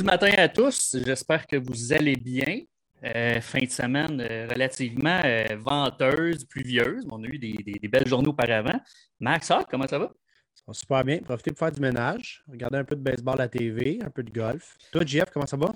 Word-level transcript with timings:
Lundi 0.00 0.12
matin 0.12 0.42
à 0.42 0.48
tous. 0.48 0.96
J'espère 1.04 1.46
que 1.46 1.56
vous 1.56 1.92
allez 1.92 2.16
bien. 2.16 2.60
Euh, 3.04 3.38
fin 3.42 3.58
de 3.58 3.68
semaine 3.68 4.18
euh, 4.20 4.46
relativement 4.50 5.20
euh, 5.22 5.44
venteuse, 5.58 6.46
pluvieuse. 6.46 7.06
On 7.10 7.22
a 7.22 7.26
eu 7.26 7.38
des, 7.38 7.88
belles 7.88 8.06
journées 8.06 8.28
auparavant. 8.28 8.80
Max, 9.18 9.50
ah, 9.50 9.62
comment 9.70 9.86
ça 9.86 9.98
va? 9.98 10.10
Ça 10.54 10.62
va 10.66 10.72
super 10.72 11.04
bien. 11.04 11.18
Profitez 11.18 11.50
pour 11.50 11.58
faire 11.58 11.72
du 11.72 11.82
ménage, 11.82 12.42
regarder 12.50 12.78
un 12.78 12.84
peu 12.84 12.96
de 12.96 13.02
baseball 13.02 13.34
à 13.34 13.44
la 13.44 13.48
TV, 13.48 13.98
un 14.02 14.08
peu 14.08 14.22
de 14.22 14.30
golf. 14.30 14.74
Toi, 14.90 15.02
Jeff, 15.04 15.28
comment 15.34 15.46
ça 15.46 15.58
va? 15.58 15.66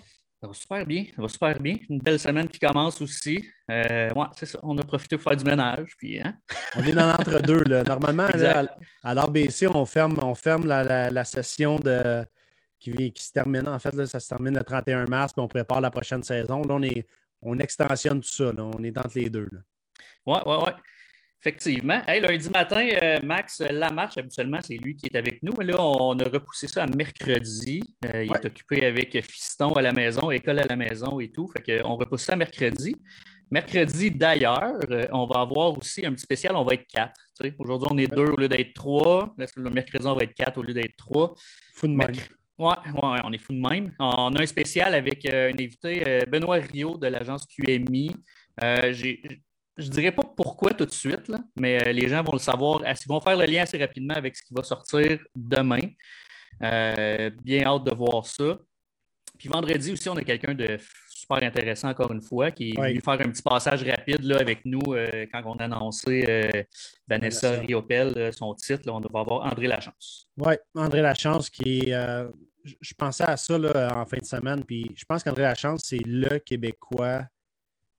Ça 0.40 0.46
va 0.46 0.54
super 0.54 0.86
bien. 0.86 1.04
Ça 1.14 1.20
va 1.20 1.28
super 1.28 1.60
bien. 1.60 1.76
Une 1.90 1.98
belle 1.98 2.18
semaine 2.18 2.48
qui 2.48 2.58
commence 2.58 3.02
aussi. 3.02 3.46
ouais, 3.68 4.10
c'est 4.36 4.46
ça. 4.46 4.58
On 4.62 4.78
a 4.78 4.82
profité 4.84 5.16
pour 5.18 5.24
faire 5.24 5.36
du 5.36 5.44
ménage. 5.44 5.94
Puis, 5.98 6.18
hein? 6.18 6.34
on 6.76 6.82
est 6.82 6.92
dans 6.92 7.08
l'entre-deux. 7.08 7.64
Normalement, 7.82 8.28
à 9.02 9.14
l'RBC, 9.14 9.66
on 9.66 9.84
ferme, 9.84 10.18
on 10.22 10.34
ferme 10.34 10.66
la 10.66 11.24
session 11.24 11.78
de 11.78 12.24
qui, 12.90 13.22
se 13.22 13.32
termine. 13.32 13.68
En 13.68 13.78
fait, 13.78 14.06
ça 14.06 14.20
se 14.20 14.28
termine 14.28 14.54
le 14.54 14.64
31 14.64 15.06
mars, 15.06 15.32
puis 15.32 15.42
on 15.42 15.48
prépare 15.48 15.80
la 15.80 15.90
prochaine 15.90 16.22
saison. 16.22 16.62
Là, 16.62 16.74
on, 16.74 16.82
est, 16.82 17.06
on 17.42 17.58
extensionne 17.58 18.20
tout 18.20 18.28
ça. 18.28 18.52
On 18.56 18.82
est 18.82 18.96
entre 18.98 19.18
les 19.18 19.30
deux. 19.30 19.48
Oui, 20.26 20.38
oui, 20.46 20.54
oui. 20.66 20.72
Effectivement. 21.40 22.00
Hey, 22.06 22.22
lundi 22.22 22.48
matin, 22.48 22.88
euh, 23.02 23.20
Max 23.22 23.60
la 23.60 23.90
marche 23.90 24.16
habituellement, 24.16 24.60
c'est 24.62 24.78
lui 24.78 24.96
qui 24.96 25.08
est 25.08 25.16
avec 25.16 25.42
nous. 25.42 25.52
Mais 25.58 25.66
là, 25.66 25.74
on 25.78 26.18
a 26.18 26.24
repoussé 26.24 26.66
ça 26.66 26.84
à 26.84 26.86
mercredi. 26.86 27.82
Euh, 28.06 28.24
il 28.24 28.32
est 28.32 28.46
occupé 28.46 28.86
avec 28.86 29.22
Fiston 29.22 29.74
à 29.74 29.82
la 29.82 29.92
maison, 29.92 30.30
école 30.30 30.60
à 30.60 30.64
la 30.64 30.74
maison 30.74 31.20
et 31.20 31.30
tout. 31.30 31.46
Fait 31.48 31.82
qu'on 31.82 31.96
repousse 31.96 32.22
ça 32.22 32.32
à 32.32 32.36
mercredi. 32.36 32.96
Mercredi, 33.50 34.10
d'ailleurs, 34.10 34.78
euh, 34.90 35.06
on 35.12 35.26
va 35.26 35.40
avoir 35.40 35.76
aussi 35.76 36.06
un 36.06 36.12
petit 36.12 36.22
spécial, 36.22 36.56
on 36.56 36.64
va 36.64 36.74
être 36.74 36.86
quatre. 36.86 37.20
Aujourd'hui, 37.58 37.88
on 37.90 37.98
est 37.98 38.06
deux 38.06 38.30
au 38.30 38.36
lieu 38.36 38.48
d'être 38.48 38.72
trois. 38.72 39.34
Le 39.56 39.68
mercredi, 39.68 40.06
on 40.06 40.14
va 40.14 40.22
être 40.22 40.34
quatre 40.34 40.56
au 40.56 40.62
lieu 40.62 40.72
d'être 40.72 40.96
trois. 40.96 41.34
Fou 41.74 41.88
de 41.88 41.92
même. 41.92 42.12
Oui, 42.56 42.74
ouais, 42.86 43.20
on 43.24 43.32
est 43.32 43.38
fou 43.38 43.52
de 43.52 43.58
même. 43.58 43.92
On 43.98 44.32
a 44.34 44.42
un 44.42 44.46
spécial 44.46 44.94
avec 44.94 45.26
euh, 45.26 45.50
un 45.50 45.54
invité, 45.54 46.06
euh, 46.06 46.20
Benoît 46.26 46.56
Rio 46.56 46.96
de 46.96 47.08
l'agence 47.08 47.46
QMI. 47.46 48.14
Euh, 48.62 48.92
je 48.92 49.16
ne 49.78 49.88
dirais 49.88 50.12
pas 50.12 50.22
pourquoi 50.22 50.72
tout 50.72 50.86
de 50.86 50.92
suite, 50.92 51.32
mais 51.58 51.92
les 51.92 52.08
gens 52.08 52.22
vont 52.22 52.34
le 52.34 52.38
savoir. 52.38 52.82
Ils 52.86 53.08
vont 53.08 53.20
faire 53.20 53.36
le 53.36 53.44
lien 53.44 53.62
assez 53.62 53.76
rapidement 53.76 54.14
avec 54.14 54.36
ce 54.36 54.42
qui 54.44 54.54
va 54.54 54.62
sortir 54.62 55.18
demain. 55.34 55.80
bien 56.60 57.64
hâte 57.66 57.84
de 57.84 57.94
voir 57.94 58.24
ça. 58.24 58.56
Puis 59.36 59.48
vendredi 59.48 59.92
aussi, 59.92 60.08
on 60.08 60.16
a 60.16 60.22
quelqu'un 60.22 60.54
de 60.54 60.78
super 61.24 61.42
intéressant 61.42 61.88
encore 61.88 62.12
une 62.12 62.22
fois 62.22 62.50
qui 62.50 62.70
est 62.70 62.80
venu 62.80 63.00
faire 63.00 63.14
un 63.14 63.30
petit 63.30 63.42
passage 63.42 63.82
rapide 63.82 64.22
là, 64.22 64.38
avec 64.38 64.64
nous 64.64 64.82
quand 65.32 65.42
on 65.44 65.56
a 65.56 65.64
annoncé 65.64 66.66
Vanessa 67.08 67.52
Riopel, 67.52 68.32
son 68.32 68.54
titre. 68.54 68.90
on 68.90 69.00
va 69.00 69.20
avoir 69.20 69.46
André 69.46 69.66
Lachance. 69.66 70.28
Oui, 70.36 70.54
André 70.74 71.02
Lachance 71.02 71.50
qui 71.50 71.92
je 72.80 72.94
pensais 72.94 73.24
à 73.24 73.36
ça 73.36 73.56
en 73.56 74.06
fin 74.06 74.18
de 74.18 74.24
semaine, 74.24 74.64
puis 74.64 74.90
je 74.96 75.04
pense 75.04 75.22
qu'André 75.22 75.42
Lachance, 75.42 75.82
c'est 75.84 76.04
le 76.04 76.38
Québécois 76.38 77.24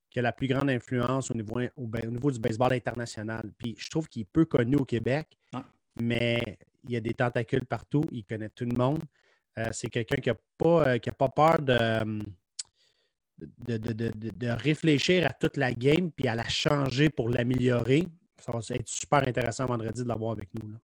qui 0.10 0.20
a 0.20 0.22
la 0.22 0.32
plus 0.32 0.48
grande 0.48 0.70
influence 0.70 1.30
au 1.30 1.34
niveau, 1.34 1.60
au, 1.76 1.88
niveau 2.08 2.32
du 2.32 2.40
baseball 2.40 2.74
international. 2.74 3.52
Puis 3.58 3.76
je 3.78 3.90
trouve 3.90 4.08
qu'il 4.08 4.22
est 4.22 4.30
peu 4.32 4.46
connu 4.46 4.78
au 4.78 4.86
Québec, 4.86 5.38
mais 6.00 6.58
il 6.86 6.92
y 6.92 6.96
a 6.96 7.02
des 7.02 7.14
tentacules 7.14 7.66
partout, 7.66 8.04
il 8.12 8.24
connaît 8.24 8.50
tout 8.50 8.66
le 8.66 8.76
monde. 8.78 9.04
Euh, 9.58 9.70
c'est 9.72 9.90
quelqu'un 9.90 10.18
qui 10.18 10.30
n'a 10.30 10.36
pas, 10.58 10.88
euh, 10.88 11.00
pas 11.18 11.30
peur 11.30 11.62
de, 11.62 12.24
de, 13.38 14.48
réfléchir 14.48 15.26
à 15.28 15.34
toute 15.34 15.58
la 15.58 15.74
game 15.74 16.12
puis 16.12 16.28
à 16.28 16.36
la 16.36 16.48
changer 16.48 17.10
pour 17.10 17.30
l'améliorer. 17.30 18.06
Ça 18.40 18.52
va 18.52 18.60
être 18.70 18.88
super 18.88 19.28
intéressant 19.28 19.66
vendredi 19.66 20.04
de 20.04 20.08
l'avoir 20.08 20.34
avec 20.34 20.50
nous. 20.54 20.72
Là 20.72 20.78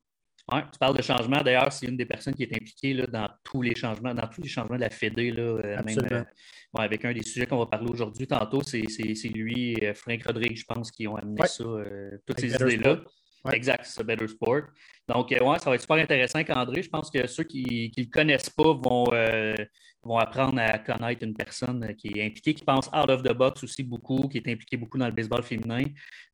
tu 0.71 0.79
parles 0.79 0.97
de 0.97 1.01
changement. 1.01 1.41
D'ailleurs, 1.41 1.71
c'est 1.71 1.87
une 1.87 1.97
des 1.97 2.05
personnes 2.05 2.33
qui 2.33 2.43
est 2.43 2.53
impliquée 2.53 2.93
là, 2.93 3.05
dans 3.07 3.29
tous 3.43 3.61
les 3.61 3.75
changements, 3.75 4.13
dans 4.13 4.27
tous 4.27 4.41
les 4.41 4.49
changements 4.49 4.75
de 4.75 4.81
la. 4.81 4.89
Là, 4.89 5.41
euh, 5.41 5.83
même, 5.83 5.97
euh, 6.11 6.23
avec 6.77 7.05
un 7.05 7.13
des 7.13 7.23
sujets 7.23 7.45
qu'on 7.45 7.57
va 7.57 7.65
parler 7.65 7.89
aujourd'hui 7.89 8.27
tantôt, 8.27 8.61
c'est 8.63 8.81
lui 9.29 9.73
et 9.73 9.89
euh, 9.89 9.93
Frank 9.93 10.21
Rodrigue, 10.23 10.57
je 10.57 10.65
pense, 10.65 10.91
qui 10.91 11.07
ont 11.07 11.15
amené 11.15 11.45
ça, 11.47 11.63
toutes 12.25 12.39
ces 12.39 12.53
idées-là. 12.53 13.01
Exact, 13.51 13.85
c'est 13.85 14.03
Better 14.03 14.27
Sport. 14.27 14.63
Donc, 15.07 15.31
ouais, 15.31 15.59
ça 15.59 15.69
va 15.69 15.75
être 15.75 15.81
super 15.81 15.97
intéressant 15.97 16.43
qu'André, 16.43 16.83
je 16.83 16.89
pense 16.89 17.09
que 17.09 17.25
ceux 17.25 17.43
qui 17.43 17.91
ne 17.97 18.03
le 18.03 18.09
connaissent 18.09 18.49
pas 18.49 18.73
vont, 18.73 19.05
vont 20.03 20.17
apprendre 20.17 20.59
à 20.59 20.77
connaître 20.77 21.23
une 21.23 21.33
personne 21.33 21.95
qui 21.95 22.19
est 22.19 22.25
impliquée, 22.25 22.53
qui 22.53 22.63
pense 22.63 22.87
out 22.87 23.09
of 23.09 23.23
the 23.23 23.33
box 23.33 23.63
aussi 23.63 23.83
beaucoup, 23.83 24.27
qui 24.27 24.37
est 24.37 24.47
impliquée 24.47 24.77
beaucoup 24.77 24.97
dans 24.97 25.07
le 25.07 25.11
baseball 25.11 25.43
féminin. 25.43 25.83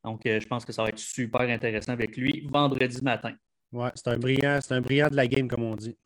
Donc, 0.03 0.22
je 0.25 0.45
pense 0.47 0.66
que 0.66 0.73
ça 0.73 0.84
va 0.84 0.90
être 0.90 1.00
super 1.00 1.41
intéressant 1.41 1.94
avec 1.94 2.18
lui 2.18 2.47
vendredi 2.51 3.01
matin. 3.01 3.34
Oui, 3.72 3.89
c'est 3.95 4.07
un 4.09 4.18
brillant, 4.18 4.59
c'est 4.62 4.74
un 4.74 4.81
brillant 4.81 5.09
de 5.09 5.16
la 5.16 5.28
game, 5.28 5.47
comme 5.47 5.63
on 5.63 5.75
dit. 5.75 5.97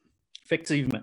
Effectivement. 0.46 1.02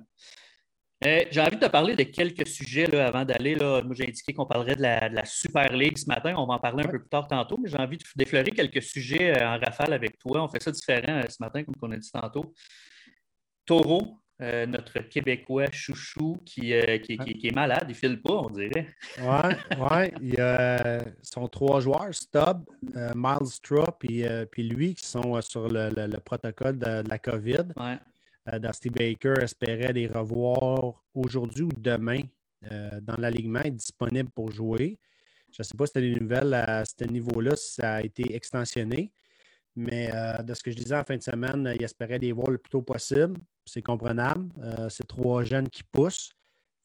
Euh, 1.05 1.25
j'ai 1.31 1.41
envie 1.41 1.57
de 1.57 1.61
te 1.65 1.71
parler 1.71 1.95
de 1.95 2.03
quelques 2.03 2.47
sujets 2.49 2.87
là, 2.87 3.07
avant 3.07 3.25
d'aller. 3.25 3.55
Moi, 3.57 3.93
j'ai 3.93 4.09
indiqué 4.09 4.33
qu'on 4.33 4.47
parlerait 4.47 4.75
de 4.75 4.83
la, 4.83 5.25
Super 5.25 5.73
League 5.73 5.97
ce 5.97 6.07
matin. 6.07 6.35
On 6.37 6.47
va 6.47 6.55
en 6.55 6.59
parler 6.59 6.85
un 6.85 6.89
peu 6.89 6.99
plus 6.99 7.09
tard 7.09 7.29
tantôt, 7.29 7.57
mais 7.63 7.69
j'ai 7.69 7.79
envie 7.79 7.99
de 7.99 8.05
d'effleurer 8.17 8.51
quelques 8.51 8.83
sujets 8.83 9.37
euh, 9.37 9.49
en 9.49 9.59
rafale 9.59 9.93
avec 9.93 10.19
toi. 10.19 10.43
On 10.43 10.49
fait 10.49 10.63
ça 10.63 10.73
différent 10.73 11.19
euh, 11.19 11.29
ce 11.29 11.37
matin, 11.41 11.63
comme 11.63 11.75
on 11.83 11.93
a 11.93 11.97
dit 11.97 12.11
tantôt. 12.11 12.53
Taureau, 13.65 14.19
notre 14.41 15.01
Québécois 15.01 15.71
chouchou 15.73 16.41
qui, 16.47 16.73
qui, 17.03 17.47
est 17.49 17.55
malade, 17.55 17.85
il 17.87 17.89
ne 17.89 17.95
file 17.95 18.23
pas, 18.23 18.35
on 18.35 18.51
dirait. 18.51 18.87
Oui, 19.19 19.79
ouais. 19.91 20.15
il 20.23 20.35
y 20.35 20.41
a 20.41 21.01
son 21.23 21.49
trois 21.49 21.81
joueurs, 21.81 22.15
Stubb, 22.15 22.65
Miles 23.15 23.47
Straw, 23.47 23.93
puis, 23.99 24.25
puis 24.51 24.63
lui, 24.63 24.95
qui 24.95 25.05
sont 25.05 25.39
sur 25.43 25.69
le, 25.69 26.17
protocole 26.21 26.79
de, 26.79 27.07
la 27.07 27.19
COVID. 27.19 27.75
Ouais. 27.77 27.99
Dusty 28.61 28.91
Baker 28.91 29.35
espérait 29.43 29.93
les 29.93 30.07
revoir 30.07 31.03
aujourd'hui 31.15 31.65
ou 31.65 31.73
demain 31.77 32.21
dans 33.03 33.17
l'alignement, 33.17 33.63
disponible 33.65 34.31
pour 34.31 34.51
jouer. 34.51 34.99
Je 35.53 35.59
ne 35.61 35.65
sais 35.65 35.77
pas 35.77 35.87
si 35.87 35.97
as 35.97 36.01
des 36.01 36.15
nouvelles 36.15 36.55
à 36.55 36.85
ce 36.85 37.05
niveau-là, 37.05 37.55
si 37.57 37.75
ça 37.75 37.95
a 37.95 38.03
été 38.03 38.35
extensionné. 38.35 39.13
Mais 39.77 40.11
de 40.43 40.55
ce 40.55 40.63
que 40.63 40.71
je 40.71 40.77
disais 40.77 40.97
en 40.97 41.05
fin 41.05 41.17
de 41.17 41.23
semaine, 41.23 41.73
il 41.75 41.83
espérait 41.85 42.19
les 42.19 42.33
voir 42.33 42.51
le 42.51 42.59
plus 42.59 42.71
tôt 42.71 42.83
possible 42.83 43.39
c'est 43.69 43.83
comprenable. 43.83 44.49
Euh, 44.63 44.89
c'est 44.89 45.07
trois 45.07 45.45
jeunes 45.45 45.69
qui 45.69 45.83
poussent. 45.85 46.33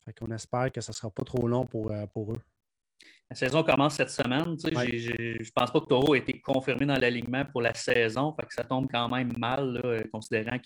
Fait 0.05 0.13
qu'on 0.13 0.31
espère 0.31 0.71
que 0.71 0.81
ça 0.81 0.91
ne 0.91 0.95
sera 0.95 1.09
pas 1.09 1.23
trop 1.23 1.47
long 1.47 1.65
pour, 1.65 1.91
euh, 1.91 2.05
pour 2.07 2.33
eux. 2.33 2.41
La 3.29 3.35
saison 3.35 3.63
commence 3.63 3.95
cette 3.95 4.09
semaine. 4.09 4.57
Je 4.59 4.69
ne 4.69 5.51
pense 5.55 5.71
pas 5.71 5.79
que 5.79 5.85
Toro 5.85 6.13
ait 6.13 6.19
été 6.19 6.39
confirmé 6.39 6.85
dans 6.85 6.97
l'alignement 6.97 7.45
pour 7.45 7.61
la 7.61 7.73
saison. 7.73 8.35
Fait 8.35 8.45
que 8.45 8.53
ça 8.53 8.63
tombe 8.63 8.87
quand 8.91 9.09
même 9.09 9.33
mal, 9.37 9.81
considérant 10.11 10.59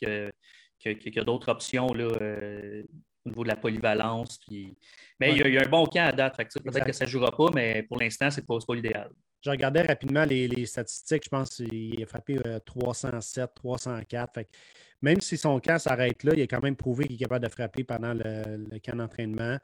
qu'il 0.79 1.15
y 1.15 1.19
a, 1.19 1.23
d'autres 1.23 1.49
options 1.49 1.93
là, 1.93 2.05
euh, 2.21 2.83
au 3.25 3.29
niveau 3.29 3.43
de 3.43 3.49
la 3.49 3.55
polyvalence. 3.55 4.39
Mais 5.19 5.31
il, 5.31 5.53
y 5.53 5.57
a, 5.57 5.61
un 5.61 5.69
bon 5.69 5.85
camp 5.85 6.07
à 6.07 6.11
date. 6.11 6.37
Peut-être 6.37 6.85
que 6.85 6.91
ça 6.91 7.05
ne 7.05 7.09
jouera 7.09 7.31
pas, 7.31 7.49
mais 7.53 7.83
pour 7.83 7.99
l'instant, 7.99 8.29
ce 8.31 8.39
n'est 8.39 8.45
pas, 8.45 8.57
pas 8.65 8.75
l'idéal. 8.75 9.09
Je 9.41 9.51
regardais 9.51 9.83
rapidement 9.83 10.25
les, 10.25 10.65
statistiques. 10.65 11.25
Je 11.25 11.29
pense 11.29 11.55
qu'il 11.55 12.01
a 12.01 12.05
frappé 12.05 12.39
307, 12.65 13.51
304. 13.55 14.33
Fait 14.33 14.49
même 15.01 15.21
si 15.21 15.37
son 15.37 15.59
camp 15.59 15.77
s'arrête 15.77 16.23
là, 16.23 16.33
il 16.35 16.41
a 16.41 16.47
quand 16.47 16.61
même 16.61 16.75
prouvé 16.75 17.05
qu'il 17.05 17.15
est 17.15 17.19
capable 17.19 17.45
de 17.45 17.51
frapper 17.51 17.83
pendant 17.83 18.13
le, 18.13 18.79
camp 18.79 18.95
d'entraînement. 18.95 19.57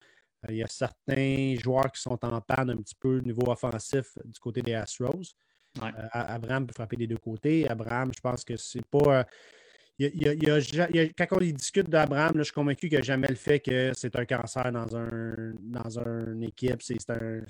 Euh, 0.46 0.50
il 0.50 0.58
y 0.58 0.64
a 0.64 0.68
certains 0.68 1.56
joueurs 1.58 1.92
qui 1.92 2.02
sont 2.02 2.24
en 2.24 2.42
panne 2.42 2.70
un 2.70 2.78
petit 2.78 2.96
peu 2.96 3.18
au 3.18 3.22
niveau 3.22 3.50
offensif 3.50 4.18
du 4.26 4.40
côté 4.40 4.62
des 4.62 4.76
Astros. 4.76 5.36
Euh, 5.82 5.90
Abraham 6.12 6.68
peut 6.68 6.74
frapper 6.74 6.98
des 6.98 7.08
deux 7.08 7.18
côtés. 7.18 7.68
Abraham, 7.68 8.12
je 8.14 8.22
pense 8.22 8.44
que 8.44 8.56
c'est 8.58 8.86
pas. 8.86 9.26
Quand 11.18 11.28
on 11.32 11.38
discute 11.40 11.90
d'Abraham, 11.90 12.34
je 12.38 12.44
suis 12.44 12.54
convaincu 12.54 12.90
qu'il 12.90 12.98
n'a 12.98 13.04
jamais 13.04 13.28
le 13.28 13.36
fait 13.36 13.60
que 13.60 13.92
c'est 13.94 14.16
un 14.16 14.26
cancer 14.26 14.72
dans, 14.72 14.96
un, 14.96 15.54
dans 15.60 16.00
une 16.00 16.44
équipe. 16.44 16.82
C'est 16.82 17.10
un, 17.10 17.42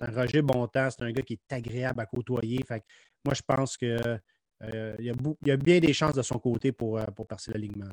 un 0.00 0.10
Roger 0.10 0.42
Bontemps, 0.42 0.88
c'est 0.90 1.02
un 1.02 1.10
gars 1.10 1.22
qui 1.22 1.34
est 1.34 1.52
agréable 1.54 2.00
à 2.00 2.06
côtoyer. 2.06 2.62
Fait 2.66 2.82
moi, 3.24 3.34
je 3.34 3.42
pense 3.42 3.76
que 3.76 4.18
euh, 4.62 4.96
y 5.00 5.50
a 5.50 5.56
bien 5.56 5.80
des 5.80 5.92
chances 5.92 6.14
de 6.14 6.22
son 6.22 6.38
côté 6.38 6.72
pour, 6.72 6.98
euh, 6.98 7.04
pour 7.06 7.26
percer 7.26 7.52
l'alignement. 7.52 7.86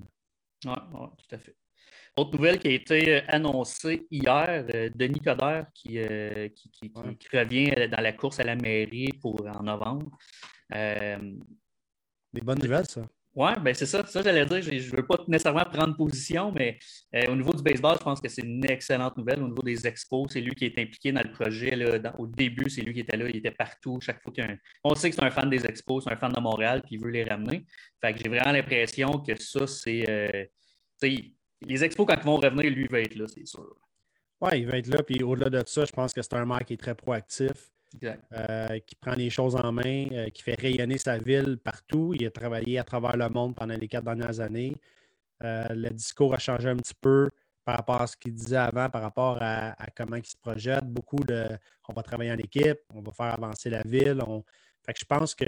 Oui, 0.65 0.73
tout 1.17 1.35
à 1.35 1.37
fait. 1.37 1.55
Autre 2.15 2.37
nouvelle 2.37 2.59
qui 2.59 2.67
a 2.67 2.71
été 2.71 3.15
euh, 3.15 3.21
annoncée 3.27 4.07
hier, 4.09 4.65
Denis 4.95 5.19
Coderre 5.19 5.65
qui, 5.73 5.99
qui, 6.53 6.91
revient 7.33 7.89
dans 7.89 8.01
la 8.01 8.13
course 8.13 8.39
à 8.39 8.43
la 8.43 8.55
mairie 8.55 9.11
pour 9.19 9.45
en 9.47 9.63
novembre. 9.63 10.17
des 10.71 12.41
bonnes 12.41 12.59
nouvelles, 12.59 12.87
ça. 12.87 13.01
Oui, 13.35 13.49
ben 13.63 13.73
c'est 13.73 13.87
ça. 13.87 14.05
Ça, 14.05 14.21
j'allais 14.21 14.45
dire, 14.45 14.61
je 14.61 14.71
ne 14.71 14.95
veux 14.95 15.05
pas 15.07 15.17
nécessairement 15.27 15.65
prendre 15.65 15.95
position, 15.95 16.51
mais 16.51 16.77
euh, 17.15 17.31
au 17.31 17.35
niveau 17.35 17.51
du 17.51 17.63
baseball, 17.63 17.95
je 17.99 18.03
pense 18.03 18.21
que 18.21 18.29
c'est 18.29 18.43
une 18.43 18.63
excellente 18.69 19.17
nouvelle. 19.17 19.41
Au 19.41 19.47
niveau 19.47 19.63
des 19.63 19.87
expos, 19.87 20.31
c'est 20.31 20.41
lui 20.41 20.53
qui 20.53 20.65
est 20.65 20.77
impliqué 20.77 21.11
dans 21.11 21.23
le 21.23 21.31
projet. 21.31 21.75
Là, 21.75 22.13
au 22.19 22.27
début, 22.27 22.69
c'est 22.69 22.81
lui 22.81 22.93
qui 22.93 22.99
était 22.99 23.17
là, 23.17 23.27
il 23.27 23.37
était 23.37 23.49
partout. 23.49 23.99
Chaque 24.01 24.21
fois 24.21 24.31
qu'il 24.31 24.59
On 24.83 24.93
sait 24.93 25.09
que 25.09 25.15
c'est 25.15 25.23
un 25.23 25.31
fan 25.31 25.49
des 25.49 25.65
expos, 25.65 26.03
c'est 26.03 26.13
un 26.13 26.15
fan 26.15 26.31
de 26.31 26.39
Montréal, 26.39 26.83
puis 26.85 26.95
il 26.95 27.01
veut 27.01 27.09
les 27.09 27.23
ramener. 27.23 27.65
Fait 27.99 28.13
que 28.13 28.19
j'ai 28.19 28.29
vraiment 28.29 28.51
l'impression 28.51 29.17
que 29.19 29.35
ça, 29.41 29.65
c'est. 29.65 30.07
Euh, 30.07 30.45
les 31.01 31.83
expos, 31.83 32.05
quand 32.05 32.15
ils 32.15 32.23
vont 32.23 32.37
revenir, 32.37 32.71
lui 32.71 32.87
va 32.87 32.99
être 32.99 33.15
là, 33.15 33.25
c'est 33.27 33.47
sûr. 33.47 33.75
Oui, 34.41 34.59
il 34.59 34.67
va 34.67 34.77
être 34.77 34.87
là. 34.87 35.01
Puis 35.01 35.23
au-delà 35.23 35.49
de 35.49 35.63
ça, 35.65 35.85
je 35.85 35.91
pense 35.91 36.13
que 36.13 36.21
c'est 36.21 36.35
un 36.35 36.45
maire 36.45 36.63
qui 36.65 36.73
est 36.73 36.77
très 36.77 36.93
proactif. 36.93 37.72
Euh, 38.03 38.79
qui 38.79 38.95
prend 38.95 39.13
les 39.13 39.29
choses 39.29 39.55
en 39.55 39.71
main, 39.71 40.07
euh, 40.11 40.29
qui 40.29 40.41
fait 40.41 40.59
rayonner 40.59 40.97
sa 40.97 41.17
ville 41.17 41.57
partout. 41.57 42.13
Il 42.15 42.25
a 42.25 42.31
travaillé 42.31 42.79
à 42.79 42.83
travers 42.83 43.15
le 43.15 43.29
monde 43.29 43.55
pendant 43.55 43.75
les 43.75 43.87
quatre 43.87 44.05
dernières 44.05 44.39
années. 44.39 44.75
Euh, 45.43 45.67
le 45.69 45.89
discours 45.89 46.33
a 46.33 46.39
changé 46.39 46.69
un 46.69 46.75
petit 46.75 46.95
peu 46.99 47.29
par 47.63 47.77
rapport 47.77 48.01
à 48.01 48.07
ce 48.07 48.17
qu'il 48.17 48.33
disait 48.33 48.57
avant, 48.57 48.89
par 48.89 49.01
rapport 49.01 49.37
à, 49.41 49.75
comment 49.95 50.15
il 50.15 50.25
se 50.25 50.35
projette. 50.35 50.85
Beaucoup 50.85 51.23
de 51.23 51.47
on 51.87 51.93
va 51.93 52.01
travailler 52.01 52.31
en 52.31 52.37
équipe, 52.37 52.79
on 52.93 53.01
va 53.01 53.11
faire 53.11 53.33
avancer 53.33 53.69
la 53.69 53.83
ville. 53.83 54.21
Fait 54.85 54.93
que 54.93 54.99
je 54.99 55.05
pense 55.05 55.35
qu'il 55.35 55.47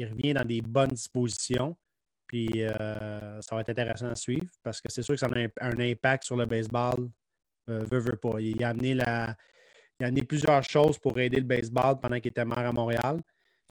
revient 0.00 0.32
dans 0.32 0.44
des 0.44 0.62
bonnes 0.62 0.90
dispositions. 0.90 1.76
Puis 2.26 2.62
ça 2.68 3.54
va 3.54 3.60
être 3.60 3.70
intéressant 3.70 4.08
à 4.08 4.16
suivre 4.16 4.46
parce 4.62 4.80
que 4.80 4.90
c'est 4.90 5.02
sûr 5.02 5.14
que 5.14 5.20
ça 5.20 5.26
a 5.26 5.66
un, 5.66 5.78
impact 5.78 6.24
sur 6.24 6.36
le 6.36 6.46
baseball. 6.46 7.08
Euh, 7.68 7.84
veut, 7.90 8.16
pas. 8.16 8.40
Il 8.40 8.62
a, 8.62 8.68
amené 8.68 8.94
la, 8.94 9.36
il 9.98 10.04
a 10.04 10.08
amené 10.08 10.22
plusieurs 10.22 10.62
choses 10.62 10.98
pour 10.98 11.18
aider 11.18 11.38
le 11.38 11.44
baseball 11.44 11.98
pendant 12.00 12.16
qu'il 12.16 12.28
était 12.28 12.44
maire 12.44 12.58
à 12.58 12.72
Montréal. 12.72 13.20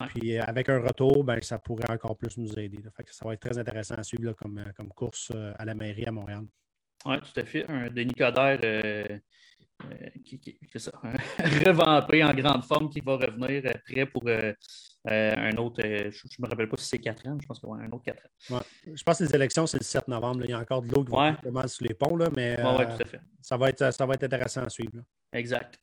Puis 0.08 0.38
euh, 0.38 0.44
avec 0.44 0.70
un 0.70 0.80
retour, 0.80 1.24
ben, 1.24 1.42
ça 1.42 1.58
pourrait 1.58 1.90
encore 1.90 2.18
plus 2.18 2.38
nous 2.38 2.52
aider. 2.60 2.80
ça 3.12 3.26
va 3.26 3.34
être 3.34 3.40
très 3.40 3.58
intéressant 3.58 3.96
à 3.96 4.04
suivre 4.04 4.34
comme, 4.34 4.58
euh, 4.58 4.72
comme 4.76 4.90
course 4.90 5.32
euh, 5.34 5.54
à 5.58 5.66
la 5.66 5.74
mairie 5.74 6.06
à 6.06 6.12
Montréal. 6.12 6.46
Oui, 7.06 7.16
tout 7.20 7.40
à 7.40 7.46
fait. 7.46 7.70
Un 7.70 7.90
Denis 7.90 8.14
Coderre 8.14 9.20
qui, 10.24 10.40
qui, 10.40 10.58
ça, 10.76 10.92
revampé 11.66 12.24
en 12.24 12.34
grande 12.34 12.64
forme 12.64 12.90
qui 12.90 13.02
va 13.02 13.18
revenir 13.18 13.62
après 13.66 14.06
pour 14.06 14.24
un 14.28 15.58
autre. 15.58 15.82
je 15.84 16.08
ne 16.08 16.46
me 16.46 16.50
rappelle 16.50 16.70
pas 16.70 16.78
si 16.78 16.86
c'est 16.86 16.98
4 16.98 17.28
ans, 17.28 17.38
je 17.40 17.46
pense 17.46 17.60
qu'il 17.60 17.70
va 17.70 17.76
un 17.76 17.92
autre 17.92 18.04
4 18.06 18.24
ans. 18.54 18.62
Je 18.86 19.04
pense 19.04 19.20
que 19.20 19.26
les 19.26 19.36
élections, 19.36 19.68
c'est 19.68 19.78
le 19.78 19.84
7 19.84 20.08
novembre. 20.08 20.46
Il 20.46 20.50
y 20.50 20.54
a 20.54 20.60
encore 20.60 20.82
de 20.82 20.92
l'eau 20.92 21.04
qui 21.04 21.12
va 21.12 21.38
mal 21.52 21.70
sur 21.70 21.86
les 21.86 21.94
ponts, 21.94 22.16
là, 22.16 22.30
mais 22.36 22.58
Ça, 23.42 23.58
va 23.58 23.70
être, 23.70 23.94
ça 23.94 24.06
va 24.06 24.14
être 24.14 24.24
intéressant 24.24 24.64
à 24.64 24.70
suivre. 24.70 25.04
Exact. 25.32 25.78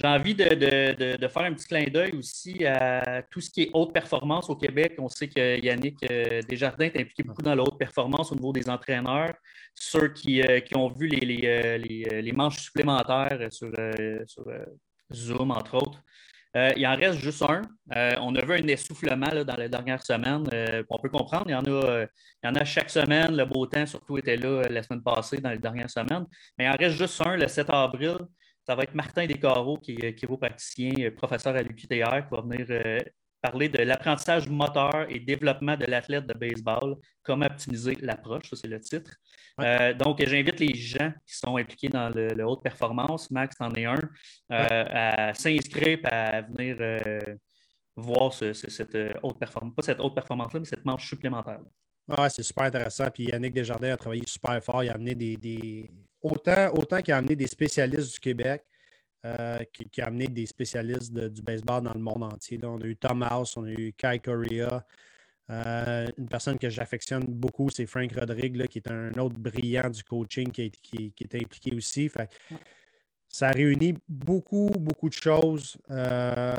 J'ai 0.00 0.08
envie 0.08 0.34
de, 0.34 1.28
faire 1.28 1.42
un 1.42 1.52
petit 1.54 1.66
clin 1.66 1.84
d'œil 1.84 2.16
aussi 2.16 2.66
à 2.66 3.22
tout 3.30 3.40
ce 3.40 3.48
qui 3.48 3.62
est 3.62 3.70
haute 3.72 3.92
performance 3.92 4.50
au 4.50 4.56
Québec. 4.56 4.96
On 4.98 5.08
sait 5.08 5.28
que 5.28 5.60
Yannick 5.60 5.98
euh, 6.10 6.42
Desjardins 6.48 6.86
est 6.86 7.00
impliqué 7.00 7.22
beaucoup 7.22 7.42
dans 7.42 7.54
la 7.54 7.62
haute 7.62 7.78
performance 7.78 8.32
au 8.32 8.34
niveau 8.34 8.52
des 8.52 8.68
entraîneurs. 8.68 9.34
Ceux 9.74 10.08
qui, 10.08 10.42
euh, 10.42 10.60
ont 10.74 10.88
vu 10.88 11.08
euh, 11.12 11.78
les, 11.78 12.32
manches 12.32 12.60
supplémentaires 12.60 13.38
sur, 13.50 13.70
Zoom, 15.12 15.52
entre 15.52 15.76
autres. 15.76 16.02
il 16.76 16.84
en 16.86 16.96
reste 16.96 17.20
juste 17.20 17.42
un. 17.42 17.62
on 18.20 18.34
a 18.34 18.44
vu 18.44 18.52
un 18.54 18.66
essoufflement 18.66 19.44
dans 19.44 19.56
les 19.56 19.68
dernières 19.68 20.04
semaines. 20.04 20.44
on 20.90 20.98
peut 20.98 21.08
comprendre. 21.08 21.44
Il 21.46 21.52
y, 21.52 21.54
en 21.54 21.64
a, 21.64 22.02
il 22.02 22.46
y 22.46 22.48
en 22.48 22.54
a 22.56 22.64
chaque 22.64 22.90
semaine. 22.90 23.36
Le 23.36 23.44
beau 23.44 23.64
temps, 23.66 23.86
surtout, 23.86 24.18
était 24.18 24.36
là 24.36 24.64
la 24.68 24.82
semaine 24.82 25.02
passée, 25.04 25.36
dans 25.36 25.50
les 25.50 25.58
dernières 25.58 25.90
semaines. 25.90 26.26
Mais 26.58 26.64
il 26.64 26.68
en 26.68 26.76
reste 26.76 26.96
juste 26.96 27.20
un 27.24 27.36
le 27.36 27.46
7 27.46 27.70
avril. 27.70 28.16
Ça 28.66 28.74
va 28.74 28.84
être 28.84 28.94
Martin 28.94 29.26
Descarreaux, 29.26 29.78
qui 29.78 29.92
est 29.92 30.14
chiropraticien, 30.14 30.92
euh, 31.00 31.10
professeur 31.10 31.54
à 31.54 31.62
l'UQTR, 31.62 32.26
qui 32.26 32.30
va 32.30 32.40
venir 32.40 32.66
euh, 32.70 32.98
parler 33.42 33.68
de 33.68 33.82
l'apprentissage 33.82 34.48
moteur 34.48 35.06
et 35.10 35.20
développement 35.20 35.76
de 35.76 35.84
l'athlète 35.84 36.26
de 36.26 36.32
baseball, 36.32 36.96
comment 37.22 37.44
optimiser 37.44 37.96
l'approche, 38.00 38.48
ça 38.48 38.56
c'est 38.56 38.68
le 38.68 38.80
titre. 38.80 39.10
Euh, 39.60 39.92
donc, 39.92 40.24
j'invite 40.24 40.60
les 40.60 40.74
gens 40.74 41.12
qui 41.26 41.36
sont 41.36 41.56
impliqués 41.58 41.90
dans 41.90 42.08
le, 42.08 42.42
haute 42.44 42.62
performance, 42.62 43.30
Max 43.30 43.54
en 43.60 43.70
est 43.74 43.84
un, 43.84 44.00
à 44.48 45.34
s'inscrire 45.34 45.98
et 45.98 46.06
à 46.06 46.40
venir 46.40 46.78
voir 47.96 48.32
cette 48.32 48.96
haute 49.22 49.38
performance, 49.38 49.74
pas 49.74 49.82
cette 49.82 50.00
haute 50.00 50.14
performance-là, 50.14 50.60
mais 50.60 50.66
cette 50.66 50.84
manche 50.86 51.06
supplémentaire. 51.06 51.60
Oui, 52.08 52.26
c'est 52.30 52.42
super 52.42 52.64
intéressant. 52.64 53.10
Puis 53.10 53.24
Yannick 53.24 53.54
Desjardins 53.54 53.92
a 53.92 53.96
travaillé 53.96 54.22
super 54.26 54.62
fort. 54.62 54.84
Il 54.84 54.90
a 54.90 54.94
amené 54.94 55.14
des, 55.14 55.90
autant, 56.20 56.70
autant 56.74 57.00
qu'il 57.00 57.14
a 57.14 57.18
amené 57.18 57.34
des 57.34 57.46
spécialistes 57.46 58.12
du 58.12 58.20
Québec, 58.20 58.64
euh, 59.24 59.58
qui, 59.72 60.02
a 60.02 60.06
amené 60.06 60.26
des 60.26 60.44
spécialistes 60.44 61.12
du 61.12 61.40
baseball 61.40 61.82
dans 61.82 61.94
le 61.94 62.00
monde 62.00 62.24
entier. 62.24 62.58
on 62.62 62.78
a 62.80 62.84
eu 62.84 62.96
Tom 62.96 63.22
House, 63.22 63.56
on 63.56 63.64
a 63.64 63.70
eu 63.70 63.92
Kai 63.94 64.20
Correa. 64.22 64.84
Euh, 65.50 66.06
une 66.18 66.28
personne 66.28 66.58
que 66.58 66.68
j'affectionne 66.68 67.24
beaucoup, 67.24 67.70
c'est 67.70 67.86
Frank 67.86 68.12
Rodrigue, 68.12 68.66
qui 68.66 68.78
est 68.78 68.90
un 68.90 69.12
autre 69.14 69.38
brillant 69.38 69.88
du 69.88 70.02
coaching 70.04 70.50
qui, 70.50 70.70
qui, 70.70 71.14
est 71.20 71.34
impliqué 71.34 71.74
aussi. 71.74 72.10
ça 73.28 73.50
réunit 73.50 73.94
beaucoup, 74.08 74.70
beaucoup 74.78 75.08
de 75.08 75.14
choses 75.14 75.78
euh, 75.90 76.54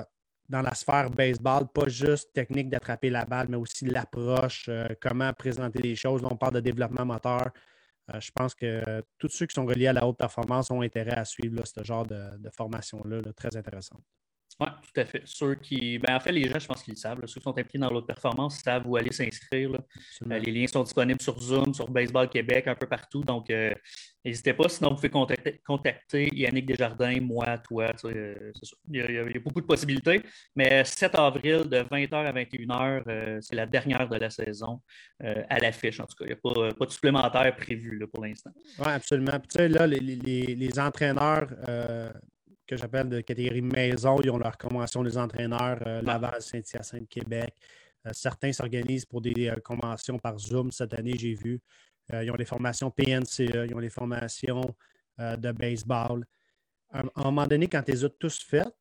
dans 0.47 0.61
la 0.61 0.73
sphère 0.73 1.09
baseball, 1.09 1.67
pas 1.73 1.87
juste 1.87 2.33
technique 2.33 2.69
d'attraper 2.69 3.09
la 3.09 3.25
balle, 3.25 3.47
mais 3.49 3.57
aussi 3.57 3.85
l'approche, 3.85 4.69
comment 5.01 5.33
présenter 5.33 5.81
les 5.81 5.95
choses. 5.95 6.23
on 6.23 6.37
parle 6.37 6.55
de 6.55 6.59
développement 6.59 7.05
moteur. 7.05 7.51
Euh, 8.13 8.19
je 8.19 8.31
pense 8.31 8.53
que 8.53 9.03
tous 9.17 9.29
ceux 9.29 9.45
qui 9.47 9.55
sont 9.55 9.65
reliés 9.65 9.87
à 9.87 9.93
la 9.93 10.07
haute 10.07 10.17
performance 10.17 10.69
ont 10.71 10.81
intérêt 10.81 11.17
à 11.17 11.25
suivre 11.25 11.65
ce 11.65 11.83
genre 11.83 12.05
de, 12.05 12.49
formation-là, 12.55 13.21
très 13.35 13.55
intéressante. 13.57 14.03
Oui, 14.57 14.67
tout 14.81 15.01
à 15.01 15.05
fait. 15.05 15.21
Ceux 15.25 15.55
qui. 15.55 15.99
Ben, 15.99 16.15
en 16.15 16.19
fait, 16.21 16.31
les 16.31 16.47
gens, 16.47 16.59
je 16.59 16.65
pense 16.65 16.81
qu'ils 16.81 16.93
le 16.93 16.99
savent. 16.99 17.19
Ceux 17.25 17.39
qui 17.39 17.43
sont 17.43 17.57
impliqués 17.57 17.77
dans 17.77 17.89
l'autre 17.89 18.07
performance 18.07 18.59
savent 18.59 18.87
où 18.87 18.95
aller 18.95 19.11
s'inscrire. 19.11 19.71
Euh, 19.73 20.39
les 20.39 20.51
liens 20.51 20.67
sont 20.67 20.83
disponibles 20.83 21.21
sur 21.21 21.37
Zoom, 21.41 21.73
sur 21.73 21.89
Baseball 21.89 22.29
Québec, 22.29 22.65
un 22.67 22.75
peu 22.75 22.87
partout. 22.87 23.21
Donc, 23.21 23.49
euh, 23.49 23.73
n'hésitez 24.23 24.53
pas. 24.53 24.69
Sinon, 24.69 24.91
vous 24.91 24.95
pouvez 24.95 25.09
contacter, 25.09 25.61
contacter 25.65 26.29
Yannick 26.33 26.67
Desjardins, 26.67 27.19
moi, 27.19 27.57
toi. 27.57 27.91
Euh, 28.05 28.53
il, 28.89 28.95
y 28.95 29.17
a, 29.19 29.39
beaucoup 29.41 29.59
de 29.59 29.65
possibilités. 29.65 30.21
Mais 30.55 30.85
7 30.85 31.15
avril, 31.15 31.67
de 31.67 31.79
20h 31.79 32.13
à 32.13 32.31
21h, 32.31 33.41
c'est 33.41 33.55
la 33.55 33.65
dernière 33.65 34.07
de 34.07 34.15
la 34.15 34.29
saison 34.29 34.79
à 35.19 35.59
l'affiche. 35.59 35.99
En 35.99 36.05
tout 36.05 36.15
cas, 36.15 36.23
il 36.23 36.27
n'y 36.27 36.33
a 36.33 36.73
pas, 36.73 36.85
de 36.85 36.91
supplémentaire 36.91 37.53
prévu 37.57 38.07
pour 38.07 38.23
l'instant. 38.23 38.51
Oui, 38.79 38.87
absolument. 38.87 39.37
Puis, 39.37 39.49
tu 39.49 39.57
sais, 39.57 39.67
là, 39.67 39.85
les, 39.85 39.99
les 39.99 40.79
entraîneurs 40.79 41.49
que 42.65 42.77
j'appelle 42.77 43.09
de 43.09 43.21
catégorie 43.21 43.61
maison. 43.61 44.17
Ils 44.23 44.29
ont 44.29 44.37
leur 44.37 44.57
convention 44.57 45.03
des 45.03 45.17
entraîneurs, 45.17 45.79
euh, 45.85 46.01
Laval, 46.01 46.41
Saint-Hyacinthe, 46.41 47.07
Québec. 47.07 47.53
Euh, 48.05 48.11
certains 48.13 48.51
s'organisent 48.51 49.05
pour 49.05 49.21
des 49.21 49.49
euh, 49.49 49.55
conventions 49.63 50.19
par 50.19 50.37
Zoom. 50.37 50.71
Cette 50.71 50.93
année, 50.93 51.15
j'ai 51.17 51.33
vu. 51.33 51.59
ils 52.13 52.29
ont 52.29 52.35
des 52.35 52.45
formations 52.45 52.91
PNCE, 52.91 53.39
ils 53.39 53.73
ont 53.75 53.81
des 53.81 53.89
formations 53.89 54.75
de 55.17 55.51
baseball. 55.51 56.23
À 56.91 57.01
un 57.15 57.23
moment 57.23 57.47
donné, 57.47 57.67
quand 57.67 57.81
tu 57.81 57.91
les 57.91 58.05
as 58.05 58.09
tous 58.09 58.43
faites, 58.43 58.75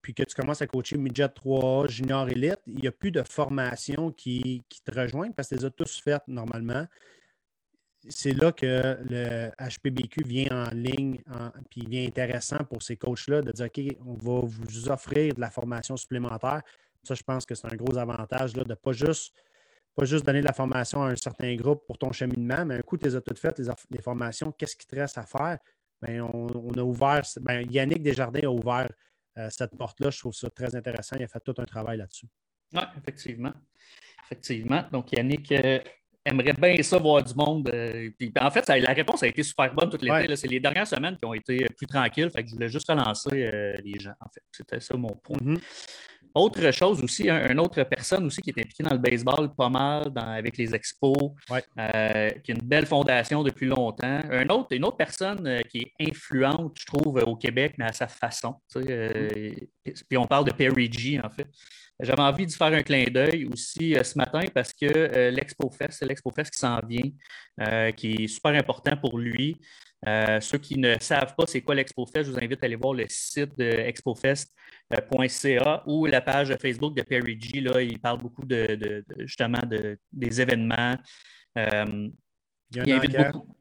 puis 0.00 0.14
que 0.14 0.22
tu 0.22 0.34
commences 0.34 0.62
à 0.62 0.66
coacher 0.66 0.96
midget 0.96 1.28
3 1.28 1.86
junior 1.88 2.28
élite, 2.30 2.60
il 2.66 2.76
n'y 2.76 2.88
a 2.88 2.92
plus 2.92 3.10
de 3.10 3.22
formation 3.22 4.10
qui, 4.10 4.62
qui, 4.70 4.82
te 4.82 4.98
rejoignent 4.98 5.32
parce 5.32 5.48
que 5.48 5.54
tu 5.54 5.60
les 5.60 5.66
as 5.66 5.70
tous 5.70 6.00
faites 6.00 6.26
normalement 6.26 6.86
c'est 8.08 8.32
là 8.32 8.52
que 8.52 8.98
le 9.08 9.50
HPBQ 9.58 10.24
vient 10.24 10.66
en 10.66 10.74
ligne, 10.74 11.22
puis 11.70 11.86
vient 11.86 12.06
intéressant 12.06 12.64
pour 12.64 12.82
ces 12.82 12.96
coachs-là 12.96 13.42
de 13.42 13.52
dire 13.52 13.66
OK, 13.66 13.96
on 14.04 14.14
va 14.14 14.40
vous 14.44 14.88
offrir 14.88 15.34
de 15.34 15.40
la 15.40 15.50
formation 15.50 15.96
supplémentaire. 15.96 16.62
Ça, 17.04 17.14
je 17.14 17.22
pense 17.22 17.46
que 17.46 17.54
c'est 17.54 17.72
un 17.72 17.76
gros 17.76 17.96
avantage 17.96 18.56
là, 18.56 18.64
de 18.64 18.70
ne 18.70 18.74
pas 18.74 18.92
juste, 18.92 19.34
donner 20.24 20.40
de 20.40 20.46
la 20.46 20.52
formation 20.52 21.02
à 21.02 21.10
un 21.10 21.16
certain 21.16 21.54
groupe 21.56 21.84
pour 21.86 21.98
ton 21.98 22.12
cheminement, 22.12 22.64
mais 22.64 22.76
un 22.76 22.82
coup, 22.82 22.96
tu 22.96 23.06
les 23.06 23.16
as 23.16 23.20
toutes 23.20 23.38
faites, 23.38 23.60
les, 23.90 24.02
formations, 24.02 24.52
qu'est-ce 24.52 24.76
qui 24.76 24.86
te 24.86 24.96
reste 24.96 25.18
à 25.18 25.26
faire? 25.26 25.58
Bien, 26.00 26.24
on, 26.24 26.48
a 26.72 26.82
ouvert, 26.82 27.22
bien, 27.40 27.62
Yannick 27.62 28.02
Desjardins 28.02 28.40
a 28.44 28.50
ouvert 28.50 28.88
euh, 29.38 29.48
cette 29.50 29.76
porte-là. 29.76 30.10
Je 30.10 30.18
trouve 30.18 30.34
ça 30.34 30.50
très 30.50 30.74
intéressant. 30.74 31.16
Il 31.18 31.24
a 31.24 31.28
fait 31.28 31.40
tout 31.40 31.54
un 31.58 31.64
travail 31.64 31.98
là-dessus. 31.98 32.26
Oui, 32.72 32.82
effectivement. 32.96 33.52
Effectivement. 34.24 34.84
Donc, 34.90 35.12
Yannick, 35.12 35.52
euh, 35.52 35.78
aimerait 36.24 36.52
bien 36.52 36.82
ça 36.82 36.98
voir 36.98 37.22
du 37.22 37.34
monde. 37.34 37.70
Euh, 37.72 38.10
en 38.40 38.50
fait, 38.50 38.68
la 38.68 38.92
réponse 38.92 39.22
a 39.22 39.26
été 39.26 39.42
super 39.42 39.72
bonne 39.74 39.90
toute 39.90 40.02
l'été. 40.02 40.36
C'est 40.36 40.48
les 40.48 40.60
dernières 40.60 40.86
semaines 40.86 41.16
qui 41.16 41.24
ont 41.24 41.34
été 41.34 41.66
plus 41.76 41.86
tranquilles. 41.86 42.30
Fait 42.30 42.42
que 42.42 42.48
je 42.48 42.54
voulais 42.54 42.68
juste 42.68 42.88
relancer 42.88 43.30
euh, 43.32 43.76
les 43.84 43.98
gens. 43.98 44.14
En 44.20 44.28
fait, 44.28 44.42
c'était 44.50 44.80
ça 44.80 44.96
mon 44.96 45.14
point. 45.22 45.38
Mm-hmm. 45.38 45.60
Autre 46.34 46.70
chose 46.70 47.02
aussi, 47.02 47.28
une 47.28 47.60
autre 47.60 47.82
personne 47.84 48.24
aussi 48.26 48.40
qui 48.40 48.50
est 48.50 48.60
impliquée 48.60 48.82
dans 48.82 48.92
le 48.92 48.98
baseball 48.98 49.54
pas 49.54 49.68
mal 49.68 50.12
avec 50.16 50.56
les 50.56 50.74
expos, 50.74 51.16
euh, 51.50 52.30
qui 52.30 52.52
a 52.52 52.54
une 52.54 52.66
belle 52.66 52.86
fondation 52.86 53.42
depuis 53.42 53.66
longtemps. 53.66 54.20
Un 54.30 54.48
autre, 54.48 54.68
une 54.70 54.84
autre 54.84 54.96
personne 54.96 55.62
qui 55.70 55.78
est 55.78 56.08
influente, 56.08 56.76
je 56.78 56.86
trouve, 56.86 57.22
au 57.26 57.36
Québec, 57.36 57.74
mais 57.78 57.86
à 57.86 57.92
sa 57.92 58.08
façon. 58.08 58.54
Mm-hmm. 58.74 59.68
Puis 60.08 60.18
on 60.18 60.26
parle 60.26 60.46
de 60.46 60.52
Perry 60.52 60.90
G, 60.90 61.20
en 61.22 61.30
fait. 61.30 61.46
J'avais 62.02 62.22
envie 62.22 62.46
de 62.46 62.52
faire 62.52 62.72
un 62.72 62.82
clin 62.82 63.04
d'œil 63.04 63.46
aussi 63.46 63.94
euh, 63.94 64.02
ce 64.02 64.18
matin 64.18 64.42
parce 64.52 64.72
que 64.72 64.86
euh, 64.86 65.30
l'Expo 65.30 65.70
Fest, 65.70 65.98
c'est 66.00 66.06
l'Expo 66.06 66.32
Fest 66.32 66.52
qui 66.52 66.58
s'en 66.58 66.80
vient, 66.86 67.10
euh, 67.60 67.92
qui 67.92 68.24
est 68.24 68.28
super 68.28 68.52
important 68.52 68.96
pour 68.96 69.18
lui. 69.18 69.56
Ceux 70.04 70.58
qui 70.58 70.78
ne 70.78 70.96
savent 71.00 71.34
pas 71.36 71.44
c'est 71.46 71.60
quoi 71.60 71.74
l'Expo 71.74 72.06
Fest, 72.06 72.30
je 72.30 72.32
vous 72.32 72.38
invite 72.38 72.62
à 72.62 72.66
aller 72.66 72.76
voir 72.76 72.94
le 72.94 73.04
site 73.08 73.58
expofest.ca 73.58 75.82
ou 75.86 76.06
la 76.06 76.20
page 76.20 76.54
Facebook 76.60 76.96
de 76.96 77.02
Perry 77.02 77.38
G. 77.40 77.60
Là, 77.60 77.80
il 77.80 78.00
parle 78.00 78.18
beaucoup 78.18 78.44
de, 78.44 79.04
justement 79.18 79.60
des 80.12 80.40
événements. 80.40 80.96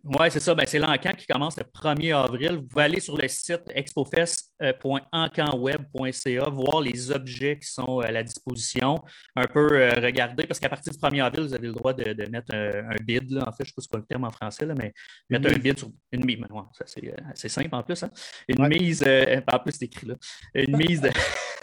Oui, 0.03 0.31
c'est 0.31 0.39
ça. 0.39 0.55
Ben, 0.55 0.65
c'est 0.65 0.79
l'encan 0.79 1.13
qui 1.13 1.27
commence 1.27 1.55
le 1.57 1.63
1er 1.63 2.15
avril. 2.15 2.55
Vous 2.55 2.63
pouvez 2.63 2.85
aller 2.85 2.99
sur 2.99 3.15
le 3.17 3.27
site 3.27 3.61
expofest.encanweb.ca, 3.73 6.49
voir 6.49 6.81
les 6.81 7.11
objets 7.11 7.59
qui 7.59 7.67
sont 7.67 7.99
à 7.99 8.09
la 8.09 8.23
disposition, 8.23 8.99
un 9.35 9.45
peu 9.45 9.69
euh, 9.71 9.91
regarder, 10.01 10.47
parce 10.47 10.59
qu'à 10.59 10.69
partir 10.69 10.91
du 10.91 10.97
1er 10.97 11.23
avril, 11.23 11.43
vous 11.43 11.53
avez 11.53 11.67
le 11.67 11.73
droit 11.73 11.93
de, 11.93 12.25
mettre 12.29 12.55
un, 12.55 12.95
bid. 13.03 13.37
En 13.37 13.51
fait, 13.51 13.65
je 13.65 13.73
ne 13.75 13.75
sais 13.75 13.75
pas 13.75 13.81
si 13.81 13.89
c'est 13.91 13.97
le 13.97 14.05
terme 14.05 14.23
en 14.23 14.31
français, 14.31 14.65
mais 14.65 14.91
mettre 15.29 15.49
un 15.49 15.57
bid 15.57 15.77
sur 15.77 15.91
une 16.11 16.25
mise. 16.25 16.39
c'est 16.85 17.05
euh, 17.05 17.13
simple 17.49 17.69
en 17.73 17.83
plus. 17.83 18.01
Hein. 18.01 18.09
Une 18.47 18.67
mise, 18.67 19.03
euh, 19.05 19.39
en 19.51 19.59
plus, 19.59 19.73
c'est 19.73 19.85
écrit 19.85 20.07
là. 20.07 20.15
Une 20.55 20.77
mise 20.77 21.01
de. 21.01 21.11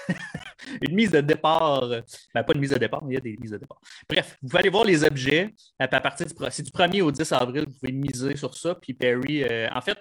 une 0.81 0.95
mise 0.95 1.11
de 1.11 1.21
départ. 1.21 1.88
Ben, 2.35 2.43
pas 2.43 2.53
une 2.55 2.61
mise 2.61 2.71
de 2.71 2.79
départ, 2.79 3.05
mais 3.05 3.15
il 3.15 3.17
y 3.17 3.19
a 3.19 3.21
des 3.21 3.37
mises 3.41 3.53
de 3.53 3.59
départ. 3.59 3.81
Bref, 4.09 4.37
vous 4.43 4.49
pouvez 4.49 4.61
aller 4.61 4.71
voir 4.71 4.85
les 4.85 5.05
objets. 5.05 5.55
À 5.79 5.88
partir 5.88 6.27
du, 6.27 6.33
du 6.33 6.71
1er 6.71 7.03
au 7.03 7.11
10 7.11 7.33
avril, 7.33 7.65
vous 7.67 7.79
pouvez 7.79 7.93
miser 7.93 8.37
sur 8.37 8.57
ça. 8.57 8.75
Puis 8.75 8.95
Perry, 8.95 9.45
en 9.73 9.81
fait, 9.81 9.99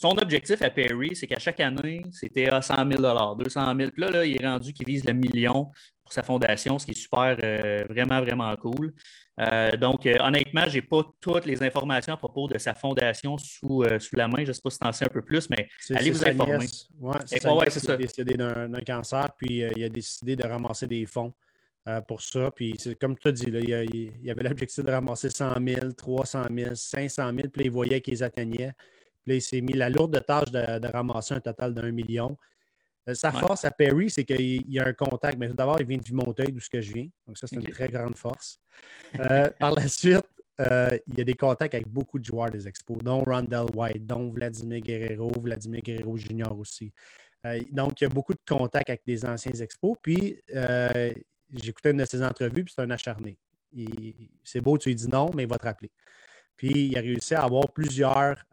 son 0.00 0.16
objectif 0.16 0.62
à 0.62 0.70
Perry, 0.70 1.14
c'est 1.14 1.26
qu'à 1.26 1.38
chaque 1.38 1.60
année, 1.60 2.02
c'était 2.10 2.48
à 2.48 2.62
100 2.62 2.74
000 2.90 3.36
200 3.36 3.76
000 3.76 3.90
Puis 3.90 4.00
là, 4.00 4.10
là, 4.10 4.24
il 4.24 4.42
est 4.42 4.46
rendu 4.46 4.72
qu'il 4.72 4.86
vise 4.86 5.04
le 5.04 5.12
million 5.12 5.70
pour 6.02 6.14
sa 6.14 6.22
fondation, 6.22 6.78
ce 6.78 6.86
qui 6.86 6.92
est 6.92 6.94
super, 6.94 7.36
euh, 7.44 7.84
vraiment, 7.86 8.18
vraiment 8.20 8.56
cool. 8.56 8.94
Euh, 9.40 9.70
donc, 9.76 10.04
euh, 10.06 10.16
honnêtement, 10.20 10.66
je 10.68 10.74
n'ai 10.74 10.82
pas 10.82 11.02
toutes 11.20 11.46
les 11.46 11.62
informations 11.62 12.12
à 12.12 12.16
propos 12.16 12.46
de 12.46 12.58
sa 12.58 12.74
fondation 12.74 13.38
sous, 13.38 13.84
sous 13.98 14.16
la 14.16 14.28
main. 14.28 14.44
Je 14.44 14.48
ne 14.48 14.52
sais 14.52 14.60
pas 14.62 14.70
si 14.70 14.78
tu 14.78 14.86
en 14.86 14.92
sais 14.92 15.06
un 15.06 15.08
peu 15.08 15.22
plus, 15.22 15.48
mais 15.48 15.68
allez 15.94 16.10
vous 16.10 16.26
informer. 16.26 16.66
Oui, 16.98 17.16
c'est 17.24 17.40
ça. 17.40 17.50
c'est 17.68 17.80
ça. 17.80 17.92
Il 17.92 17.94
a 17.94 17.96
décidé 17.96 18.36
d'un 18.36 18.80
cancer, 18.86 19.28
puis 19.36 19.64
il 19.76 19.84
a 19.84 19.88
décidé 19.88 20.36
de 20.36 20.46
ramasser 20.46 20.86
des 20.86 21.06
fonds. 21.06 21.32
pour 22.06 22.20
ça. 22.20 22.50
Puis, 22.50 22.76
comme 23.00 23.16
tu 23.16 23.28
as 23.28 23.32
dit, 23.32 23.50
là, 23.50 23.60
il, 23.60 24.12
y 24.22 24.30
avait 24.30 24.42
l'objectif 24.42 24.84
de 24.84 24.90
ramasser 24.90 25.30
100 25.30 25.54
000, 25.66 25.92
300 25.92 26.42
000, 26.54 26.74
500 26.74 27.30
000, 27.34 27.48
puis 27.48 27.64
il 27.64 27.70
voyait 27.70 28.00
qu'ils 28.00 28.22
atteignaient. 28.22 28.72
Puis 29.24 29.36
il 29.36 29.42
s'est 29.42 29.60
mis 29.60 29.72
la 29.72 29.88
lourde 29.90 30.22
tâche 30.26 30.50
de, 30.50 30.86
ramasser 30.86 31.34
un 31.34 31.40
total 31.40 31.74
d'un 31.74 31.90
million. 31.92 32.36
Euh, 33.08 33.14
sa 33.14 33.32
force 33.32 33.64
à 33.64 33.70
Perry, 33.70 34.10
c'est 34.10 34.24
qu'il 34.24 34.70
y 34.70 34.78
a 34.78 34.86
un 34.86 34.92
contact. 34.92 35.38
Mais 35.38 35.48
d'abord, 35.48 35.80
il 35.80 35.86
vient 35.86 35.98
du 35.98 36.12
Montreuil, 36.12 36.52
d'où 36.52 36.60
je 36.60 36.92
viens. 36.92 37.08
Donc, 37.26 37.38
ça, 37.38 37.46
c'est 37.46 37.56
une 37.56 37.68
très 37.68 37.88
grande 37.88 38.16
force. 38.16 38.58
Euh, 39.18 39.50
par 39.58 39.72
la 39.72 39.88
suite, 39.88 40.26
euh, 40.60 40.98
il 41.06 41.18
y 41.18 41.20
a 41.20 41.24
des 41.24 41.34
contacts 41.34 41.74
avec 41.74 41.88
beaucoup 41.88 42.18
de 42.18 42.24
joueurs 42.24 42.50
des 42.50 42.68
expos, 42.68 42.98
dont 42.98 43.20
Rondell 43.20 43.66
White, 43.74 44.06
dont 44.06 44.30
Vladimir 44.30 44.80
Guerrero, 44.80 45.30
Vladimir 45.40 45.80
Guerrero 45.80 46.16
Junior 46.16 46.58
aussi. 46.58 46.92
donc, 47.70 48.00
il 48.00 48.04
y 48.04 48.06
a 48.06 48.10
beaucoup 48.10 48.34
de 48.34 48.40
contacts 48.46 48.90
avec 48.90 49.02
des 49.06 49.24
anciens 49.24 49.52
expos. 49.52 49.96
Puis, 50.02 50.38
écouté 51.64 51.90
une 51.90 51.96
de 51.96 52.04
ses 52.04 52.22
entrevues, 52.22 52.64
puis 52.64 52.74
c'est 52.76 52.82
un 52.82 52.90
acharné. 52.90 53.38
C'est 54.44 54.60
beau, 54.60 54.76
tu 54.76 54.90
lui 54.90 54.96
dis 54.96 55.08
non, 55.08 55.30
mais 55.34 55.44
il 55.44 55.48
va 55.48 55.56
te 55.56 55.64
rappeler. 55.64 55.90
Puis 56.56 56.88
il 56.88 56.98
a 56.98 57.00
réussi 57.00 57.34
à 57.34 57.44
avoir 57.44 57.72
plusieurs, 57.72 58.44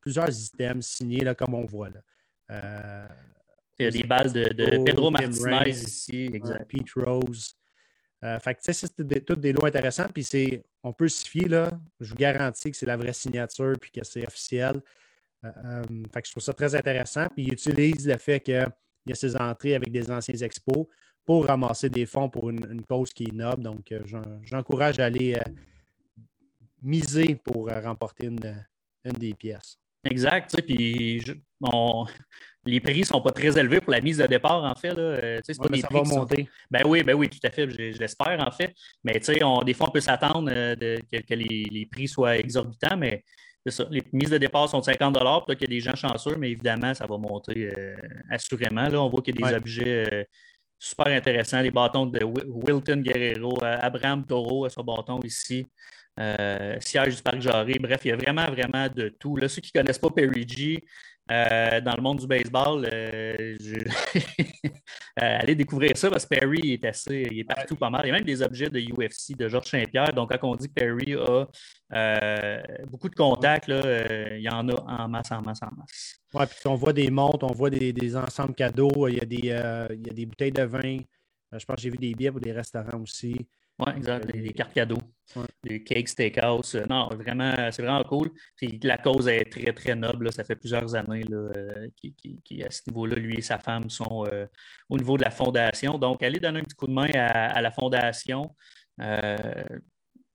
plusieurs 0.00 0.30
items 0.30 0.86
signés, 0.86 1.20
là, 1.20 1.34
comme 1.34 1.52
on 1.52 1.66
voit. 1.66 1.90
Là. 1.90 2.00
Euh, 2.50 3.08
il 3.78 3.84
y 3.84 3.88
a 3.88 3.90
des 3.90 4.02
balles 4.02 4.32
de, 4.32 4.84
Pedro 4.84 5.10
Martinez 5.10 5.70
ici. 5.70 6.30
Exact. 6.32 6.66
Pete 6.68 6.90
Rose. 6.96 7.54
Euh, 8.24 8.38
fait 8.38 8.54
que, 8.54 8.72
c'est 8.72 9.24
tous 9.24 9.36
des 9.36 9.52
lots 9.52 9.66
intéressants. 9.66 10.08
Puis 10.12 10.24
c'est, 10.24 10.62
on 10.82 10.92
peut 10.92 11.08
se 11.08 11.28
fier, 11.28 11.48
là. 11.48 11.70
Je 12.00 12.10
vous 12.10 12.16
garantis 12.16 12.70
que 12.70 12.76
c'est 12.76 12.86
la 12.86 12.96
vraie 12.96 13.12
signature 13.12 13.74
puis 13.80 13.90
que 13.90 14.04
c'est 14.04 14.26
officiel. 14.26 14.82
fait 15.42 16.22
que 16.22 16.26
je 16.26 16.30
trouve 16.32 16.42
ça 16.42 16.54
très 16.54 16.74
intéressant. 16.74 17.26
Puis 17.34 17.44
il 17.44 17.52
utilise 17.52 18.06
le 18.06 18.16
fait 18.16 18.40
qu'il 18.40 18.66
y 19.06 19.12
a 19.12 19.14
ses 19.14 19.36
entrées 19.36 19.74
avec 19.74 19.90
des 19.90 20.10
anciens 20.10 20.34
expos 20.34 20.86
pour 21.24 21.46
ramasser 21.46 21.90
des 21.90 22.06
fonds 22.06 22.30
pour 22.30 22.50
une, 22.50 22.82
cause 22.88 23.12
qui 23.12 23.24
est 23.24 23.32
noble. 23.32 23.62
Donc, 23.62 23.92
j'encourage 24.44 24.98
à 25.00 25.06
aller 25.06 25.36
miser 26.82 27.34
pour 27.34 27.68
euh, 27.68 27.80
remporter 27.80 28.26
une, 28.26 28.66
des 29.18 29.34
pièces. 29.34 29.78
Exact. 30.10 30.62
Puis 30.66 31.22
les 32.66 32.80
prix 32.80 33.00
ne 33.00 33.04
sont 33.04 33.20
pas 33.20 33.30
très 33.30 33.58
élevés 33.58 33.80
pour 33.80 33.92
la 33.92 34.00
mise 34.00 34.18
de 34.18 34.26
départ, 34.26 34.64
en 34.64 34.74
fait. 34.74 34.92
Là. 34.92 35.02
Euh, 35.02 35.40
ça 35.42 35.52
va 35.90 36.02
monter. 36.02 36.48
Ben 36.70 36.82
oui, 36.84 37.02
ben 37.02 37.14
oui, 37.14 37.28
tout 37.28 37.38
à 37.44 37.50
fait. 37.50 37.70
Je, 37.70 37.98
l'espère, 37.98 38.40
en 38.40 38.50
fait. 38.50 38.74
Mais 39.04 39.20
on... 39.42 39.62
des 39.62 39.74
fois, 39.74 39.88
on 39.88 39.92
peut 39.92 40.00
s'attendre 40.00 40.50
euh, 40.52 40.74
que, 40.76 41.34
les, 41.34 41.88
prix 41.90 42.08
soient 42.08 42.36
exorbitants, 42.36 42.96
mais 42.96 43.22
Les 43.90 44.02
mises 44.12 44.30
de 44.30 44.38
départ 44.38 44.68
sont 44.68 44.80
de 44.80 44.84
50 44.84 45.14
Peut-être 45.14 45.58
qu'il 45.58 45.68
y 45.68 45.76
a 45.76 45.76
des 45.76 45.80
gens 45.80 45.96
chanceux, 45.96 46.36
mais 46.36 46.50
évidemment, 46.50 46.92
ça 46.94 47.06
va 47.06 47.18
monter 47.18 47.70
assurément. 48.30 48.88
Là, 48.88 49.00
on 49.00 49.08
voit 49.08 49.22
qu'il 49.22 49.40
y 49.40 49.44
a 49.44 49.50
des 49.50 49.56
objets 49.56 50.26
super 50.78 51.06
intéressants. 51.08 51.60
Les 51.60 51.70
bâtons 51.70 52.06
de 52.06 52.22
Wilton 52.24 53.00
Guerrero, 53.00 53.58
Abraham 53.62 54.24
Toro 54.24 54.64
à 54.64 54.70
son 54.70 54.82
bâton 54.82 55.20
ici. 55.22 55.66
Euh, 56.18 56.76
siège 56.80 57.16
du 57.16 57.22
Parc 57.22 57.40
Jarry. 57.40 57.78
Bref, 57.78 58.00
il 58.04 58.08
y 58.08 58.12
a 58.12 58.16
vraiment, 58.16 58.46
vraiment 58.46 58.88
de 58.88 59.10
tout. 59.10 59.36
Là, 59.36 59.48
ceux 59.48 59.60
qui 59.60 59.70
ne 59.74 59.80
connaissent 59.80 59.98
pas 59.98 60.08
Perry 60.08 60.48
G, 60.48 60.82
euh, 61.30 61.80
dans 61.82 61.94
le 61.94 62.00
monde 62.00 62.20
du 62.20 62.26
baseball, 62.26 62.88
euh, 62.90 63.56
allez 65.16 65.54
découvrir 65.54 65.96
ça 65.96 66.08
parce 66.08 66.24
que 66.24 66.36
Perry 66.36 66.72
est 66.72 66.84
assez, 66.86 67.28
il 67.30 67.40
est 67.40 67.44
partout 67.44 67.76
pas 67.76 67.90
mal. 67.90 68.02
Il 68.04 68.08
y 68.08 68.10
a 68.12 68.14
même 68.14 68.24
des 68.24 68.40
objets 68.40 68.70
de 68.70 68.80
UFC 68.80 69.36
de 69.36 69.46
Georges 69.48 69.68
Saint-Pierre. 69.68 70.12
Donc, 70.14 70.30
quand 70.30 70.48
on 70.48 70.56
dit 70.56 70.68
que 70.68 70.72
Perry 70.72 71.14
a 71.14 71.46
beaucoup 72.86 73.10
de 73.10 73.14
contacts, 73.14 73.68
là, 73.68 74.36
il 74.36 74.42
y 74.42 74.48
en 74.48 74.66
a 74.70 74.74
en 74.74 75.08
masse, 75.08 75.32
en 75.32 75.42
masse, 75.42 75.60
en 75.62 75.74
masse. 75.76 76.18
Oui, 76.32 76.46
puis 76.46 76.66
on 76.66 76.76
voit 76.76 76.94
des 76.94 77.10
montres, 77.10 77.44
on 77.44 77.52
voit 77.52 77.70
des, 77.70 78.16
ensembles 78.16 78.54
cadeaux, 78.54 79.06
il 79.08 79.16
y, 79.16 79.20
a 79.20 79.26
des, 79.26 79.36
il 79.36 80.06
y 80.06 80.10
a 80.10 80.14
des 80.14 80.24
bouteilles 80.24 80.52
de 80.52 80.62
vin. 80.62 80.98
je 81.52 81.64
pense 81.66 81.76
que 81.76 81.82
j'ai 81.82 81.90
vu 81.90 81.98
des 81.98 82.14
billets 82.14 82.30
pour 82.30 82.40
des 82.40 82.52
restaurants 82.52 83.02
aussi. 83.02 83.46
Oui, 83.78 83.92
exact. 83.94 84.32
Les, 84.32 84.52
cartes 84.52 84.72
cadeaux. 84.72 85.02
Les 85.62 85.84
cakes 85.84 86.08
steakhouse. 86.08 86.76
Euh, 86.76 86.86
non, 86.88 87.08
vraiment, 87.08 87.54
c'est 87.70 87.82
vraiment 87.82 88.02
cool. 88.04 88.30
Puis 88.56 88.80
la 88.82 88.96
cause 88.96 89.28
est 89.28 89.44
très, 89.44 89.70
très 89.72 89.94
noble. 89.94 90.32
Ça 90.32 90.44
fait 90.44 90.56
plusieurs 90.56 90.94
années 90.94 91.24
là, 91.24 91.50
euh, 91.56 91.88
qui, 91.96 92.64
à 92.64 92.70
ce 92.70 92.82
niveau-là, 92.88 93.16
lui 93.16 93.36
et 93.36 93.42
sa 93.42 93.58
femme 93.58 93.90
sont 93.90 94.24
euh, 94.32 94.46
au 94.88 94.96
niveau 94.96 95.18
de 95.18 95.24
la 95.24 95.30
fondation. 95.30 95.98
Donc, 95.98 96.22
allez 96.22 96.40
donner 96.40 96.60
un 96.60 96.62
petit 96.62 96.74
coup 96.74 96.86
de 96.86 96.92
main 96.92 97.10
à, 97.12 97.60
la 97.60 97.70
fondation. 97.70 98.54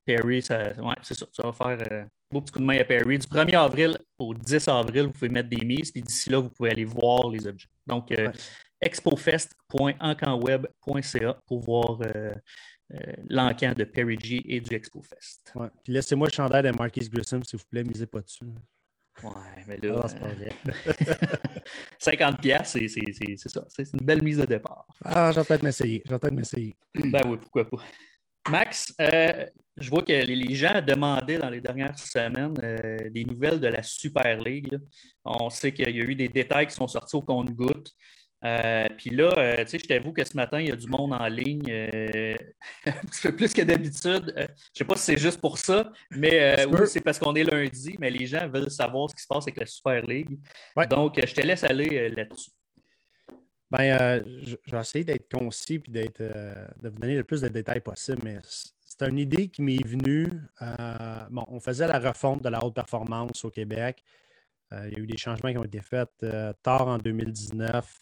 Perry, 0.06 0.42
ça, 0.42 0.74
ouais, 0.80 0.96
c'est 1.02 1.16
ça. 1.16 1.26
Ça 1.32 1.44
va 1.44 1.54
faire 1.54 1.92
un 1.92 2.08
beau 2.32 2.42
petit 2.42 2.52
coup 2.52 2.60
de 2.60 2.66
main 2.66 2.80
à 2.80 2.84
Perry. 2.84 3.18
Du 3.18 3.26
1er 3.26 3.58
avril 3.58 3.98
au 4.20 4.36
10 4.36 4.68
avril, 4.68 5.04
vous 5.04 5.14
pouvez 5.14 5.30
mettre 5.30 5.50
des 5.50 5.66
mises. 5.66 5.92
Puis 5.92 6.04
d'ici 6.04 6.30
là, 6.30 6.38
vous 6.38 6.50
pouvez 6.50 6.70
aller 6.70 6.86
voir 6.86 7.28
les 7.30 7.48
objets. 7.48 7.70
Donc, 7.88 8.12
expofest.encanweb.ca 8.82 11.38
pour 11.46 11.60
voir 11.60 12.00
euh, 12.02 12.34
l'encan 13.30 13.74
de 13.78 13.84
Perry 13.84 14.18
G 14.20 14.42
et 14.46 14.60
du 14.60 14.76
Expo 14.76 15.02
Fest. 15.02 15.52
Ouais. 15.56 15.70
Puis 15.84 15.94
laissez-moi 15.94 16.28
le 16.28 16.34
chandail 16.34 16.64
de 16.64 16.72
Marquis 16.72 17.08
Grissom, 17.10 17.44
s'il 17.44 17.60
vous 17.60 17.66
plaît, 17.70 17.84
misez 17.84 18.08
pas 18.08 18.22
dessus. 18.22 18.46
Ouais, 19.24 19.64
mais 19.68 19.78
là, 19.78 20.02
ah, 20.04 20.08
c'est 20.08 20.20
pas 20.20 20.30
vrai. 20.30 20.52
50 22.00 22.42
pièces, 22.42 22.78
c'est 22.88 23.50
ça. 23.50 23.66
C'est 23.68 23.94
une 23.94 24.06
belle 24.06 24.24
mise 24.24 24.38
de 24.38 24.46
départ. 24.46 24.88
Ah, 25.04 25.32
j'en 25.32 25.44
peut-être 25.44 25.64
m'essayer. 25.64 26.00
Peut-être 26.00 26.32
m'essayer. 26.32 26.76
Ben 26.96 27.22
oui, 27.28 27.38
pourquoi 27.38 27.70
pas. 27.70 27.78
Max, 28.50 28.96
euh, 29.00 29.46
je 29.78 29.90
vois 29.90 30.02
que 30.02 30.12
les 30.12 30.56
gens 30.56 30.82
demandaient 30.82 31.38
dans 31.38 31.50
les 31.50 31.62
dernières 31.62 31.98
semaines 32.00 32.56
euh, 32.64 33.10
des 33.12 33.24
nouvelles 33.24 33.60
de 33.60 33.68
la 33.68 33.84
Super 33.84 34.42
League. 34.42 34.80
On 35.24 35.50
sait 35.52 35.72
qu'il 35.72 35.96
y 35.96 36.02
a 36.02 36.04
eu 36.04 36.16
des 36.16 36.28
détails 36.28 36.66
qui 36.68 36.74
sont 36.74 36.88
sortis 36.88 37.16
au 37.16 37.22
compte-gouttes. 37.22 37.92
Euh, 38.44 38.88
puis 38.98 39.12
là, 39.12 39.32
euh, 39.38 39.58
tu 39.58 39.68
sais, 39.68 39.80
je 39.80 39.86
t'avoue 39.86 40.14
que 40.14 40.24
ce 40.24 40.36
matin, 40.36 40.60
il 40.60 40.70
y 40.70 40.72
a 40.72 40.76
du 40.76 40.88
monde 40.88 41.14
en 41.14 41.28
ligne, 41.28 41.70
euh, 41.70 42.36
un 42.86 42.92
petit 42.92 43.22
peu 43.22 43.36
plus 43.36 43.54
que 43.54 43.62
d'habitude. 43.62 44.34
je 44.36 44.42
ne 44.42 44.48
sais 44.74 44.84
pas 44.84 44.96
si 44.96 45.04
c'est 45.04 45.18
juste 45.18 45.40
pour 45.40 45.58
ça, 45.58 45.92
mais 46.10 46.66
oui, 46.66 46.80
c'est 46.88 47.02
parce 47.02 47.20
qu'on 47.20 47.36
est 47.36 47.44
lundi, 47.44 47.96
mais 48.00 48.10
les 48.10 48.26
gens 48.26 48.48
veulent 48.48 48.72
savoir 48.72 49.10
ce 49.10 49.16
qui 49.16 49.22
se 49.22 49.28
passe 49.28 49.44
avec 49.44 49.58
la 49.58 49.66
Super 49.66 50.06
League. 50.06 50.40
Donc, 50.90 51.20
je 51.24 51.34
te 51.34 51.42
laisse 51.42 51.64
aller 51.64 52.10
là-dessus. 52.10 52.52
Ben, 53.70 54.22
je, 54.44 54.56
vais 54.70 54.82
essayer 54.82 55.06
d'être 55.06 55.32
concis 55.32 55.82
et 55.94 56.10
de 56.10 56.90
vous 56.90 57.00
donner 57.00 57.16
le 57.16 57.24
plus 57.24 57.42
de 57.42 57.48
détails 57.48 57.80
possible, 57.80 58.22
mais 58.24 58.40
c'est 58.44 59.08
une 59.08 59.20
idée 59.20 59.48
qui 59.48 59.62
m'est 59.62 59.86
venue. 59.86 60.28
bon, 61.30 61.46
on 61.48 61.60
faisait 61.60 61.88
la 61.88 62.00
refonte 62.00 62.44
de 62.44 62.50
la 62.50 62.64
haute 62.66 62.74
performance 62.74 63.46
au 63.46 63.52
Québec. 63.52 64.04
il 64.72 64.94
y 64.94 64.96
a 64.96 65.00
eu 65.00 65.08
des 65.08 65.18
changements 65.18 65.52
qui 65.52 65.58
ont 65.60 65.64
été 65.64 65.82
faits 65.82 66.10
tard 66.64 66.88
en 66.88 66.98
2019. 66.98 68.02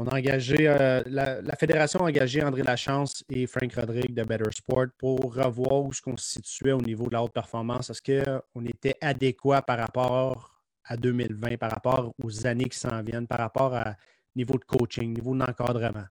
On 0.00 0.06
a 0.06 0.14
engagé, 0.14 0.56
euh, 0.60 1.02
la, 1.06 1.56
fédération 1.56 1.98
a 1.98 2.04
engagé 2.04 2.40
André 2.40 2.62
Lachance 2.62 3.24
et 3.28 3.48
Frank 3.48 3.72
Rodrigue 3.74 4.14
de 4.14 4.22
Better 4.22 4.52
Sport 4.52 4.86
pour 4.96 5.34
revoir 5.34 5.86
où 5.86 5.90
on 6.06 6.16
se 6.16 6.34
situait 6.34 6.70
au 6.70 6.80
niveau 6.80 7.08
de 7.08 7.14
la 7.14 7.24
haute 7.24 7.32
performance. 7.32 7.90
Est-ce 7.90 8.00
qu'on 8.02 8.64
était 8.64 8.94
adéquat 9.00 9.60
par 9.60 9.76
rapport 9.76 10.54
à 10.84 10.96
2020, 10.96 11.56
par 11.56 11.72
rapport 11.72 12.14
aux 12.22 12.46
années 12.46 12.66
qui 12.66 12.78
s'en 12.78 13.02
viennent, 13.02 13.26
par 13.26 13.40
rapport 13.40 13.74
à 13.74 13.96
niveau 14.36 14.54
de 14.54 14.64
coaching, 14.64 15.12
niveau 15.12 15.34
d'encadrement? 15.34 16.06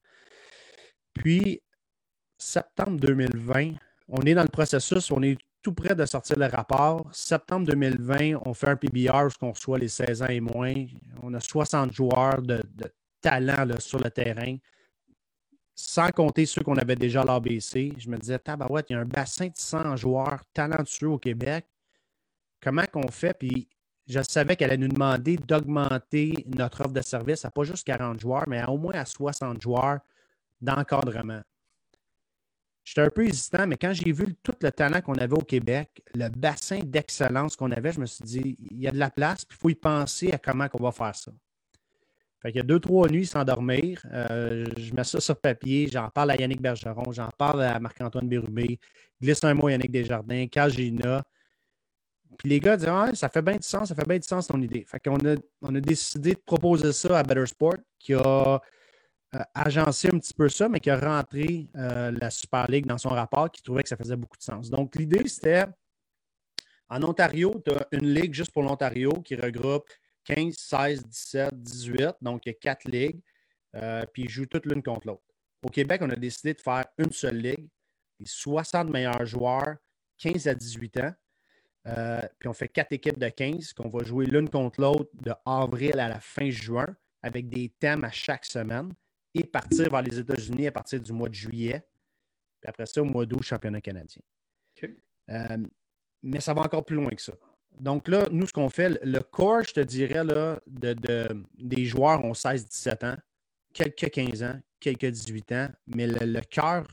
Puis, 1.14 1.62
septembre 2.38 3.00
2020, 3.00 3.72
on 4.10 4.22
est 4.24 4.34
dans 4.34 4.44
le 4.44 4.50
processus, 4.50 5.10
on 5.12 5.24
est 5.24 5.38
tout 5.62 5.72
près 5.72 5.96
de 5.96 6.06
sortir 6.06 6.38
le 6.38 6.48
rapport. 6.48 7.08
Septembre 7.14 7.68
2020, 7.68 8.42
on 8.46 8.54
fait 8.54 8.68
un 8.68 8.76
PBR 8.76 9.28
où 9.42 9.46
on 9.46 9.52
reçoit 9.54 9.80
les 9.80 9.88
16 9.88 10.24
ans 10.24 10.28
et 10.28 10.42
moins. 10.42 10.76
On 11.24 11.34
a 11.34 11.40
60 11.40 11.94
joueurs 11.94 12.42
de 12.42 12.62
talent 13.22 13.66
sur 13.80 14.00
le 14.00 14.10
terrain, 14.10 14.58
sans 15.76 16.10
compter 16.10 16.46
ceux 16.46 16.62
qu'on 16.62 16.78
avait 16.78 16.96
déjà 16.96 17.22
à 17.22 17.26
l'ABC. 17.26 17.94
Je 17.98 18.10
me 18.10 18.18
disais, 18.18 18.40
tabarouette, 18.40 18.88
il 18.90 18.94
y 18.94 18.96
a 18.96 19.00
un 19.00 19.06
bassin 19.06 19.48
de 19.48 19.56
100 19.56 19.96
joueurs 19.96 20.44
talentueux 20.54 21.10
au 21.10 21.20
Québec. 21.20 21.66
Comment 22.62 22.86
qu'on 22.92 23.10
fait? 23.10 23.38
Puis 23.38 23.68
je 24.08 24.22
savais 24.24 24.56
qu'elle 24.56 24.72
allait 24.72 24.78
nous 24.78 24.88
demander 24.88 25.38
d'augmenter 25.38 26.46
notre 26.56 26.82
offre 26.82 26.94
de 26.94 27.02
service 27.02 27.46
à 27.46 27.52
pas 27.52 27.64
juste 27.64 27.86
40 27.86 28.20
joueurs, 28.20 28.48
mais 28.48 28.60
à 28.60 28.70
au 28.72 28.78
moins 28.78 28.94
à 28.94 29.06
60 29.06 29.62
joueurs 29.62 30.00
d'encadrement. 30.62 31.42
J'étais 32.84 33.02
un 33.02 33.10
peu 33.10 33.28
hésitant, 33.28 33.68
mais 33.68 33.76
quand 33.76 33.92
j'ai 33.92 34.14
vu 34.14 34.34
tout 34.42 34.56
le 34.62 34.72
talent 34.72 35.02
qu'on 35.02 35.16
avait 35.16 35.38
au 35.38 35.44
Québec, 35.44 36.02
le 36.16 36.30
bassin 36.30 36.80
d'excellence 36.80 37.58
qu'on 37.58 37.72
avait, 37.72 37.92
je 37.92 38.00
me 38.00 38.06
suis 38.06 38.24
dit, 38.24 38.58
il 38.72 38.80
y 38.80 38.88
a 38.88 38.92
de 38.92 38.98
la 38.98 39.10
place, 39.10 39.44
puis 39.44 39.58
il 39.58 39.62
faut 39.62 39.70
y 39.70 39.76
penser 39.76 40.32
à 40.32 40.38
comment 40.38 40.68
on 40.74 40.84
va 40.84 40.92
faire 40.94 41.14
ça 41.14 41.32
Fait 42.48 42.54
qu'il 42.54 42.60
y 42.60 42.64
a 42.64 42.66
deux, 42.66 42.80
trois 42.80 43.10
nuits 43.10 43.26
sans 43.26 43.44
dormir. 43.44 44.02
Euh, 44.10 44.64
je 44.78 44.94
mets 44.94 45.04
ça 45.04 45.20
sur 45.20 45.36
papier, 45.36 45.90
j'en 45.92 46.10
parle 46.10 46.32
à 46.32 46.38
Yannick 46.38 46.62
Bergeron, 46.62 47.12
j'en 47.12 47.28
parle 47.38 47.62
à 47.62 47.78
Marc-Antoine 47.78 48.30
Bérubé, 48.30 48.80
glisse 49.22 49.44
un 49.44 49.54
mot 49.54 49.68
Yannick 49.68 49.92
Desjardins, 49.92 50.48
Kajina. 50.48 51.26
Puis 52.38 52.48
les 52.48 52.62
gars 52.62 52.78
disent 52.78 52.88
ah, 52.88 53.10
ça 53.16 53.28
fait 53.28 53.42
bien 53.42 53.58
du 53.58 53.68
sens, 53.68 53.90
ça 53.90 53.96
fait 53.96 54.08
bien 54.08 54.18
du 54.18 54.26
sens 54.26 54.48
ton 54.48 54.62
idée. 54.62 54.86
Fait 54.88 54.98
qu'on 54.98 55.18
a, 55.28 55.36
on 55.62 55.76
a 55.76 55.82
décidé 55.82 56.36
de 56.36 56.40
proposer 56.40 56.94
ça 56.94 57.20
à 57.20 57.24
Better 57.24 57.48
Sport, 57.48 57.80
qui 58.00 58.14
a 58.14 58.62
euh, 59.36 59.40
agencé 59.54 60.08
un 60.08 60.18
petit 60.18 60.34
peu 60.34 60.48
ça, 60.48 60.70
mais 60.70 60.80
qui 60.80 60.90
a 60.90 60.98
rentré 60.98 61.68
euh, 61.76 62.12
la 62.12 62.30
Super 62.30 62.72
League 62.72 62.86
dans 62.86 62.98
son 62.98 63.10
rapport, 63.10 63.52
qui 63.52 63.62
trouvait 63.62 63.84
que 63.84 63.90
ça 63.90 63.98
faisait 63.98 64.16
beaucoup 64.16 64.38
de 64.38 64.44
sens. 64.44 64.70
Donc 64.70 64.96
l'idée, 64.96 65.28
c'était 65.28 65.66
en 66.88 67.04
Ontario, 67.04 67.62
tu 67.66 67.74
as 67.74 67.86
une 67.92 68.08
ligue 68.14 68.34
juste 68.34 68.52
pour 68.52 68.64
l'Ontario 68.64 69.12
qui 69.22 69.36
regroupe 69.36 69.90
15, 70.28 70.56
16, 70.56 71.06
17, 71.06 71.64
18. 71.64 72.16
Donc, 72.22 72.46
il 72.46 72.50
y 72.50 72.52
a 72.52 72.56
quatre 72.56 72.86
ligues. 72.86 73.22
Euh, 73.76 74.06
puis 74.14 74.24
ils 74.24 74.30
jouent 74.30 74.46
toutes 74.46 74.66
l'une 74.66 74.84
contre 74.84 75.08
l'autre. 75.08 75.24
Au 75.64 75.70
Québec, 75.70 76.02
on 76.04 76.10
a 76.10 76.16
décidé 76.16 76.54
de 76.54 76.62
faire 76.62 76.86
une 76.98 77.12
seule 77.12 77.38
ligue. 77.38 77.68
Les 78.20 78.26
60 78.26 78.90
meilleurs 78.90 79.26
joueurs, 79.26 79.78
15 80.18 80.48
à 80.48 80.56
18 80.56 80.98
ans. 80.98 81.14
Euh, 81.88 82.22
puis 82.38 82.50
on 82.50 82.54
fait 82.54 82.68
quatre 82.68 82.92
équipes 82.92 83.18
de 83.18 83.30
15 83.30 83.74
qu'on 83.74 83.88
va 83.88 84.04
jouer 84.04 84.26
l'une 84.26 84.50
contre 84.50 84.82
l'autre 84.82 85.10
de 85.14 85.32
avril 85.46 86.00
à 86.00 86.10
la 86.10 86.20
fin 86.20 86.50
juin 86.50 86.88
avec 87.22 87.48
des 87.48 87.70
thèmes 87.80 88.04
à 88.04 88.12
chaque 88.12 88.44
semaine 88.46 88.94
et 89.34 89.44
partir 89.46 89.90
vers 89.90 90.02
les 90.02 90.20
États-Unis 90.20 90.68
à 90.68 90.72
partir 90.72 91.00
du 91.00 91.14
mois 91.14 91.30
de 91.30 91.34
juillet. 91.34 91.88
Puis 92.60 92.70
après 92.70 92.86
ça, 92.86 93.02
au 93.02 93.06
mois 93.06 93.26
d'août, 93.26 93.44
championnat 93.44 93.80
canadien. 93.80 94.22
Euh, 95.30 95.58
mais 96.24 96.40
ça 96.42 96.54
va 96.54 96.62
encore 96.62 96.84
plus 96.84 96.96
loin 96.96 97.12
que 97.12 97.22
ça. 97.22 97.34
Donc 97.80 98.08
là, 98.08 98.28
nous, 98.32 98.48
ce 98.48 98.54
qu'on 98.54 98.70
fait, 98.70 99.00
le 99.04 99.20
corps, 99.20 99.64
je 99.64 99.74
te 99.74 99.80
dirais, 99.80 100.24
des 100.68 101.86
joueurs 101.86 102.24
ont 102.26 102.34
16-17 102.34 103.06
ans, 103.06 103.18
quelques 103.74 104.10
15 104.10 104.44
ans, 104.44 104.60
quelques 104.80 105.06
18 105.06 105.52
ans, 105.52 105.70
mais 105.88 106.08
le, 106.08 106.42
cœur 106.42 106.86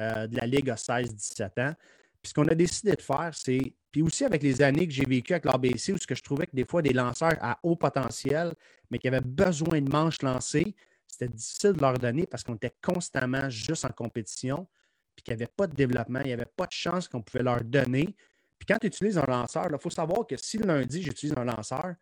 euh, 0.00 0.26
de 0.26 0.36
la 0.36 0.46
Ligue 0.46 0.70
a 0.70 0.74
16-17 0.74 1.44
ans. 1.60 1.74
Puis 2.22 2.30
ce 2.30 2.34
qu'on 2.34 2.48
a 2.48 2.54
décidé 2.54 2.92
de 2.92 3.00
faire, 3.00 3.30
c'est, 3.32 3.74
puis 3.90 4.02
aussi 4.02 4.24
avec 4.24 4.42
les 4.42 4.60
années 4.60 4.86
que 4.86 4.92
j'ai 4.92 5.04
vécues 5.04 5.32
avec 5.32 5.44
l'ABC, 5.44 5.92
où 5.92 5.98
ce 5.98 6.06
que 6.06 6.14
je 6.14 6.22
trouvais 6.22 6.46
que 6.46 6.54
des 6.54 6.64
fois, 6.64 6.82
des 6.82 6.92
lanceurs 6.92 7.36
à 7.40 7.58
haut 7.62 7.76
potentiel, 7.76 8.52
mais 8.90 8.98
qui 8.98 9.08
avaient 9.08 9.20
besoin 9.20 9.80
de 9.80 9.90
manches 9.90 10.22
lancées, 10.22 10.74
c'était 11.06 11.32
difficile 11.32 11.72
de 11.72 11.80
leur 11.80 11.94
donner 11.94 12.26
parce 12.26 12.42
qu'on 12.42 12.56
était 12.56 12.74
constamment 12.82 13.48
juste 13.48 13.84
en 13.84 13.90
compétition, 13.90 14.66
puis 15.14 15.22
qu'il 15.22 15.34
n'y 15.34 15.42
avait 15.42 15.52
pas 15.56 15.66
de 15.66 15.74
développement, 15.74 16.20
il 16.20 16.26
n'y 16.26 16.32
avait 16.32 16.44
pas 16.44 16.66
de 16.66 16.72
chance 16.72 17.08
qu'on 17.08 17.22
pouvait 17.22 17.42
leur 17.42 17.62
donner. 17.64 18.14
Puis 18.58 18.66
quand 18.66 18.78
tu 18.78 18.86
utilises 18.86 19.18
un 19.18 19.26
lanceur, 19.26 19.68
il 19.70 19.78
faut 19.78 19.90
savoir 19.90 20.26
que 20.26 20.36
si 20.36 20.58
lundi, 20.58 21.02
j'utilise 21.02 21.36
un 21.36 21.44
lanceur, 21.44 21.94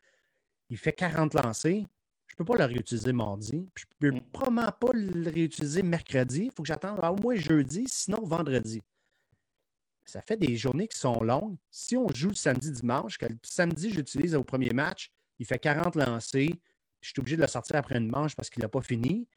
il 0.71 0.79
fait 0.79 0.93
40 0.93 1.35
lancers, 1.35 1.85
je 2.27 2.35
ne 2.35 2.37
peux 2.37 2.45
pas 2.45 2.59
le 2.59 2.73
réutiliser 2.73 3.13
mardi. 3.13 3.69
Puis 3.75 3.85
je 4.01 4.07
ne 4.07 4.13
peux 4.13 4.17
mm. 4.17 4.21
probablement 4.33 4.73
pas 4.73 4.93
le 4.93 5.31
réutiliser 5.31 5.83
mercredi. 5.83 6.47
Il 6.47 6.51
faut 6.51 6.63
que 6.63 6.69
j'attende 6.69 6.99
au 7.03 7.17
moins 7.23 7.37
jeudi, 7.37 7.85
sinon 7.87 8.23
vendredi. 8.25 8.83
Ça 10.05 10.21
fait 10.21 10.37
des 10.37 10.57
journées 10.57 10.89
qui 10.89 10.99
sont 10.99 11.23
longues. 11.23 11.57
Si 11.71 11.97
on 11.97 12.09
joue 12.09 12.31
le 12.31 12.35
samedi, 12.35 12.71
dimanche, 12.71 13.19
que 13.19 13.27
le 13.27 13.39
samedi, 13.43 13.91
j'utilise 13.91 14.35
au 14.35 14.45
premier 14.45 14.71
match, 14.71 15.11
il 15.39 15.47
fait 15.47 15.59
40 15.59 15.97
lancers, 15.97 16.51
je 17.01 17.09
suis 17.09 17.21
obligé 17.21 17.37
de 17.37 17.43
le 17.43 17.49
sortir 17.49 17.77
après 17.77 17.99
une 17.99 18.11
manche 18.11 18.35
parce 18.35 18.51
qu'il 18.51 18.63
n'a 18.63 18.69
pas 18.69 18.83
fini. 18.83 19.29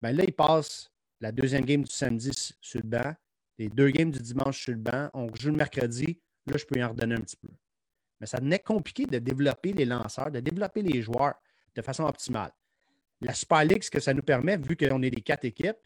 Bien 0.00 0.12
là, 0.12 0.24
il 0.26 0.32
passe 0.32 0.90
la 1.20 1.32
deuxième 1.32 1.64
game 1.64 1.82
du 1.82 1.92
samedi 1.92 2.30
sur 2.60 2.80
le 2.80 2.88
banc, 2.88 3.14
les 3.58 3.68
deux 3.68 3.90
games 3.90 4.10
du 4.10 4.20
dimanche 4.20 4.62
sur 4.62 4.72
le 4.72 4.78
banc. 4.78 5.08
On 5.14 5.32
joue 5.34 5.50
le 5.50 5.56
mercredi, 5.56 6.20
Là, 6.46 6.56
je 6.56 6.64
peux 6.64 6.78
y 6.78 6.84
en 6.84 6.88
redonner 6.88 7.14
un 7.14 7.20
petit 7.20 7.36
peu. 7.36 7.48
Mais 8.20 8.26
ça 8.26 8.40
n'est 8.40 8.58
compliqué 8.58 9.06
de 9.06 9.18
développer 9.18 9.72
les 9.72 9.84
lanceurs, 9.84 10.30
de 10.30 10.40
développer 10.40 10.82
les 10.82 11.02
joueurs 11.02 11.34
de 11.74 11.82
façon 11.82 12.04
optimale. 12.04 12.52
La 13.20 13.34
Super 13.34 13.64
League, 13.64 13.82
ce 13.82 13.90
que 13.90 14.00
ça 14.00 14.12
nous 14.14 14.22
permet, 14.22 14.56
vu 14.56 14.76
qu'on 14.76 15.02
est 15.02 15.10
des 15.10 15.22
quatre 15.22 15.44
équipes, 15.44 15.76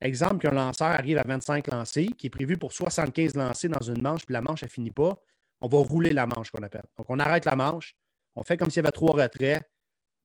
exemple 0.00 0.38
qu'un 0.38 0.54
lanceur 0.54 0.88
arrive 0.88 1.18
à 1.18 1.22
25 1.22 1.68
lancés, 1.68 2.06
qui 2.18 2.26
est 2.26 2.30
prévu 2.30 2.56
pour 2.56 2.72
75 2.72 3.34
lancés 3.34 3.68
dans 3.68 3.80
une 3.80 4.02
manche, 4.02 4.26
puis 4.26 4.32
la 4.32 4.40
manche, 4.40 4.62
elle 4.62 4.68
ne 4.68 4.72
finit 4.72 4.90
pas, 4.90 5.16
on 5.60 5.68
va 5.68 5.78
rouler 5.78 6.12
la 6.12 6.26
manche 6.26 6.50
qu'on 6.50 6.62
appelle. 6.62 6.84
Donc, 6.98 7.06
on 7.08 7.18
arrête 7.18 7.44
la 7.44 7.56
manche, 7.56 7.94
on 8.34 8.42
fait 8.42 8.56
comme 8.56 8.70
s'il 8.70 8.82
y 8.82 8.86
avait 8.86 8.92
trois 8.92 9.12
retraits. 9.12 9.62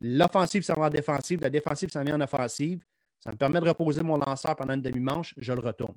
L'offensive 0.02 0.64
s'en 0.64 0.74
va 0.74 0.88
en 0.88 0.90
défensive, 0.90 1.42
la 1.42 1.50
défensive 1.50 1.90
s'en 1.92 2.04
vient 2.04 2.16
en 2.16 2.22
offensive. 2.22 2.84
Ça 3.20 3.32
me 3.32 3.38
permet 3.38 3.60
de 3.60 3.68
reposer 3.68 4.02
mon 4.02 4.18
lanceur 4.18 4.56
pendant 4.56 4.74
une 4.74 4.82
demi-manche, 4.82 5.34
je 5.38 5.54
le 5.54 5.60
retourne. 5.60 5.96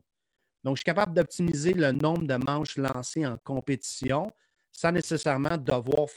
Donc, 0.65 0.77
je 0.77 0.81
suis 0.81 0.85
capable 0.85 1.15
d'optimiser 1.15 1.75
le 1.75 1.93
nombre 1.93 2.27
de 2.27 2.37
manches 2.37 2.77
lancées 2.77 3.27
en 3.27 3.37
compétition 3.39 4.31
sans 4.71 4.93
nécessairement 4.93 5.57
devoir 5.57 6.09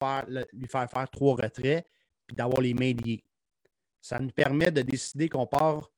lui 0.53 0.67
faire 0.67 0.89
faire 0.89 1.09
trois 1.09 1.35
retraits 1.35 1.85
et 2.29 2.33
d'avoir 2.33 2.61
les 2.61 2.73
mains 2.73 2.93
liées. 2.93 3.23
Ça 4.01 4.19
nous 4.19 4.31
permet 4.31 4.71
de 4.71 4.81
décider 4.81 5.29
qu'on 5.29 5.47
part 5.47 5.91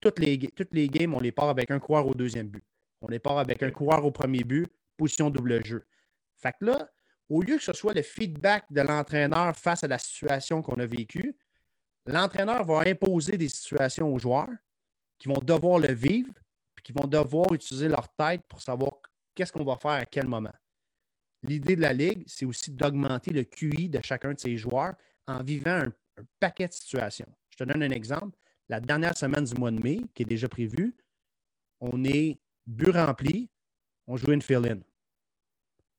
toutes 0.00 0.18
les, 0.18 0.38
toutes 0.38 0.72
les 0.72 0.88
games, 0.88 1.14
on 1.14 1.20
les 1.20 1.32
part 1.32 1.48
avec 1.48 1.70
un 1.70 1.78
coureur 1.78 2.06
au 2.06 2.14
deuxième 2.14 2.48
but. 2.48 2.64
On 3.00 3.08
les 3.08 3.18
part 3.18 3.38
avec 3.38 3.62
un 3.62 3.70
coureur 3.70 4.04
au 4.04 4.10
premier 4.10 4.44
but, 4.44 4.66
position 4.96 5.30
double 5.30 5.64
jeu. 5.64 5.84
Fait 6.36 6.52
que 6.52 6.66
là, 6.66 6.90
au 7.28 7.42
lieu 7.42 7.56
que 7.56 7.62
ce 7.62 7.72
soit 7.72 7.94
le 7.94 8.02
feedback 8.02 8.64
de 8.70 8.82
l'entraîneur 8.82 9.56
face 9.56 9.82
à 9.82 9.88
la 9.88 9.98
situation 9.98 10.62
qu'on 10.62 10.76
a 10.76 10.86
vécue, 10.86 11.36
l'entraîneur 12.06 12.64
va 12.64 12.80
imposer 12.86 13.36
des 13.36 13.48
situations 13.48 14.12
aux 14.12 14.18
joueurs 14.18 14.48
qui 15.18 15.28
vont 15.28 15.40
devoir 15.42 15.78
le 15.78 15.92
vivre 15.92 16.32
qui 16.86 16.92
vont 16.92 17.08
devoir 17.08 17.52
utiliser 17.52 17.88
leur 17.88 18.08
tête 18.14 18.42
pour 18.46 18.62
savoir 18.62 18.92
qu'est-ce 19.34 19.50
qu'on 19.50 19.64
va 19.64 19.74
faire 19.74 19.90
à 19.90 20.06
quel 20.06 20.28
moment. 20.28 20.52
L'idée 21.42 21.74
de 21.74 21.80
la 21.80 21.92
Ligue, 21.92 22.22
c'est 22.28 22.44
aussi 22.44 22.70
d'augmenter 22.70 23.32
le 23.32 23.42
QI 23.42 23.88
de 23.88 24.00
chacun 24.04 24.34
de 24.34 24.38
ces 24.38 24.56
joueurs 24.56 24.94
en 25.26 25.42
vivant 25.42 25.82
un, 25.82 25.92
paquet 26.38 26.68
de 26.68 26.72
situations. 26.72 27.26
Je 27.50 27.56
te 27.56 27.64
donne 27.64 27.82
un 27.82 27.90
exemple. 27.90 28.38
La 28.68 28.78
dernière 28.78 29.18
semaine 29.18 29.42
du 29.42 29.54
mois 29.56 29.72
de 29.72 29.82
mai, 29.82 30.00
qui 30.14 30.22
est 30.22 30.26
déjà 30.26 30.48
prévue, 30.48 30.94
on 31.80 32.04
est 32.04 32.38
but 32.68 32.92
rempli, 32.92 33.50
on 34.06 34.16
joue 34.16 34.30
une 34.30 34.40
fill-in. 34.40 34.78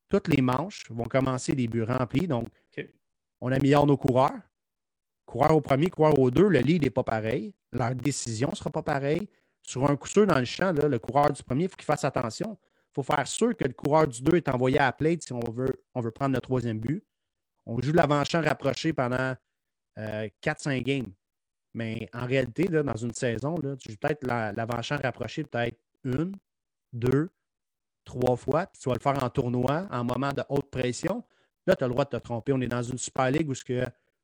Toutes 0.07 0.29
les 0.29 0.41
manches 0.41 0.89
vont 0.89 1.03
commencer 1.03 1.51
des 1.51 1.67
buts 1.67 1.83
remplis. 1.83 2.27
Donc, 2.27 2.47
on 3.41 3.51
améliore 3.51 3.87
nos 3.87 3.97
coureurs. 3.97 4.39
Coureur 5.25 5.53
au 5.53 5.59
premier, 5.59 5.89
coureur 5.89 6.17
au 6.17 6.31
deux, 6.31 6.47
le 6.47 6.59
lead 6.59 6.83
n'est 6.83 6.89
pas 6.89 7.03
pareil. 7.03 7.53
Leur 7.73 7.93
décision 7.93 8.51
ne 8.51 8.55
sera 8.55 8.69
pas 8.69 8.83
pareille 8.83 9.27
sur 9.67 9.89
un 9.89 9.97
coup 9.97 10.07
sûr 10.07 10.25
dans 10.25 10.39
le 10.39 10.45
champ, 10.45 10.71
le 10.71 10.97
coureur 10.97 11.31
du 11.31 11.43
premier, 11.43 11.65
il 11.65 11.69
faut 11.69 11.75
qu'il 11.75 11.85
fasse 11.85 12.05
attention. 12.05 12.57
Il 12.61 12.93
faut 12.95 13.03
faire 13.03 13.27
sûr 13.27 13.55
que 13.55 13.65
le 13.65 13.73
coureur 13.73 14.07
du 14.07 14.21
2 14.21 14.37
est 14.37 14.47
envoyé 14.47 14.79
à 14.79 14.95
la 14.97 15.09
si 15.19 15.33
on 15.33 15.51
veut, 15.51 15.83
prendre 16.11 16.33
le 16.33 16.39
troisième 16.39 16.79
but. 16.79 17.05
On 17.65 17.79
joue 17.81 17.91
l'avant-champ 17.91 18.41
rapproché 18.41 18.93
pendant 18.93 19.35
4-5 19.97 19.99
euh, 19.99 20.81
games. 20.81 21.11
Mais 21.73 22.09
en 22.13 22.25
réalité, 22.25 22.63
dans 22.69 22.95
une 22.95 23.13
saison, 23.13 23.55
là, 23.61 23.75
tu 23.75 23.91
joues 23.91 23.97
peut-être 23.97 24.25
l'avant-champ 24.25 24.97
rapproché 25.03 25.43
peut-être 25.43 25.77
une, 26.05 26.33
deux, 26.93 27.29
trois 28.05 28.37
fois, 28.37 28.67
tu 28.67 28.87
vas 28.87 28.95
le 28.95 29.01
faire 29.01 29.21
en 29.21 29.29
tournoi, 29.29 29.85
en 29.91 30.05
moment 30.05 30.31
de 30.31 30.43
haute 30.47 30.71
pression. 30.71 31.25
Là, 31.65 31.75
tu 31.75 31.83
as 31.83 31.87
le 31.87 31.93
droit 31.93 32.05
de 32.05 32.11
te 32.11 32.23
tromper. 32.23 32.53
On 32.53 32.61
est 32.61 32.67
dans 32.67 32.81
une 32.81 32.97
Super 32.97 33.29
League 33.31 33.49
où 33.49 33.53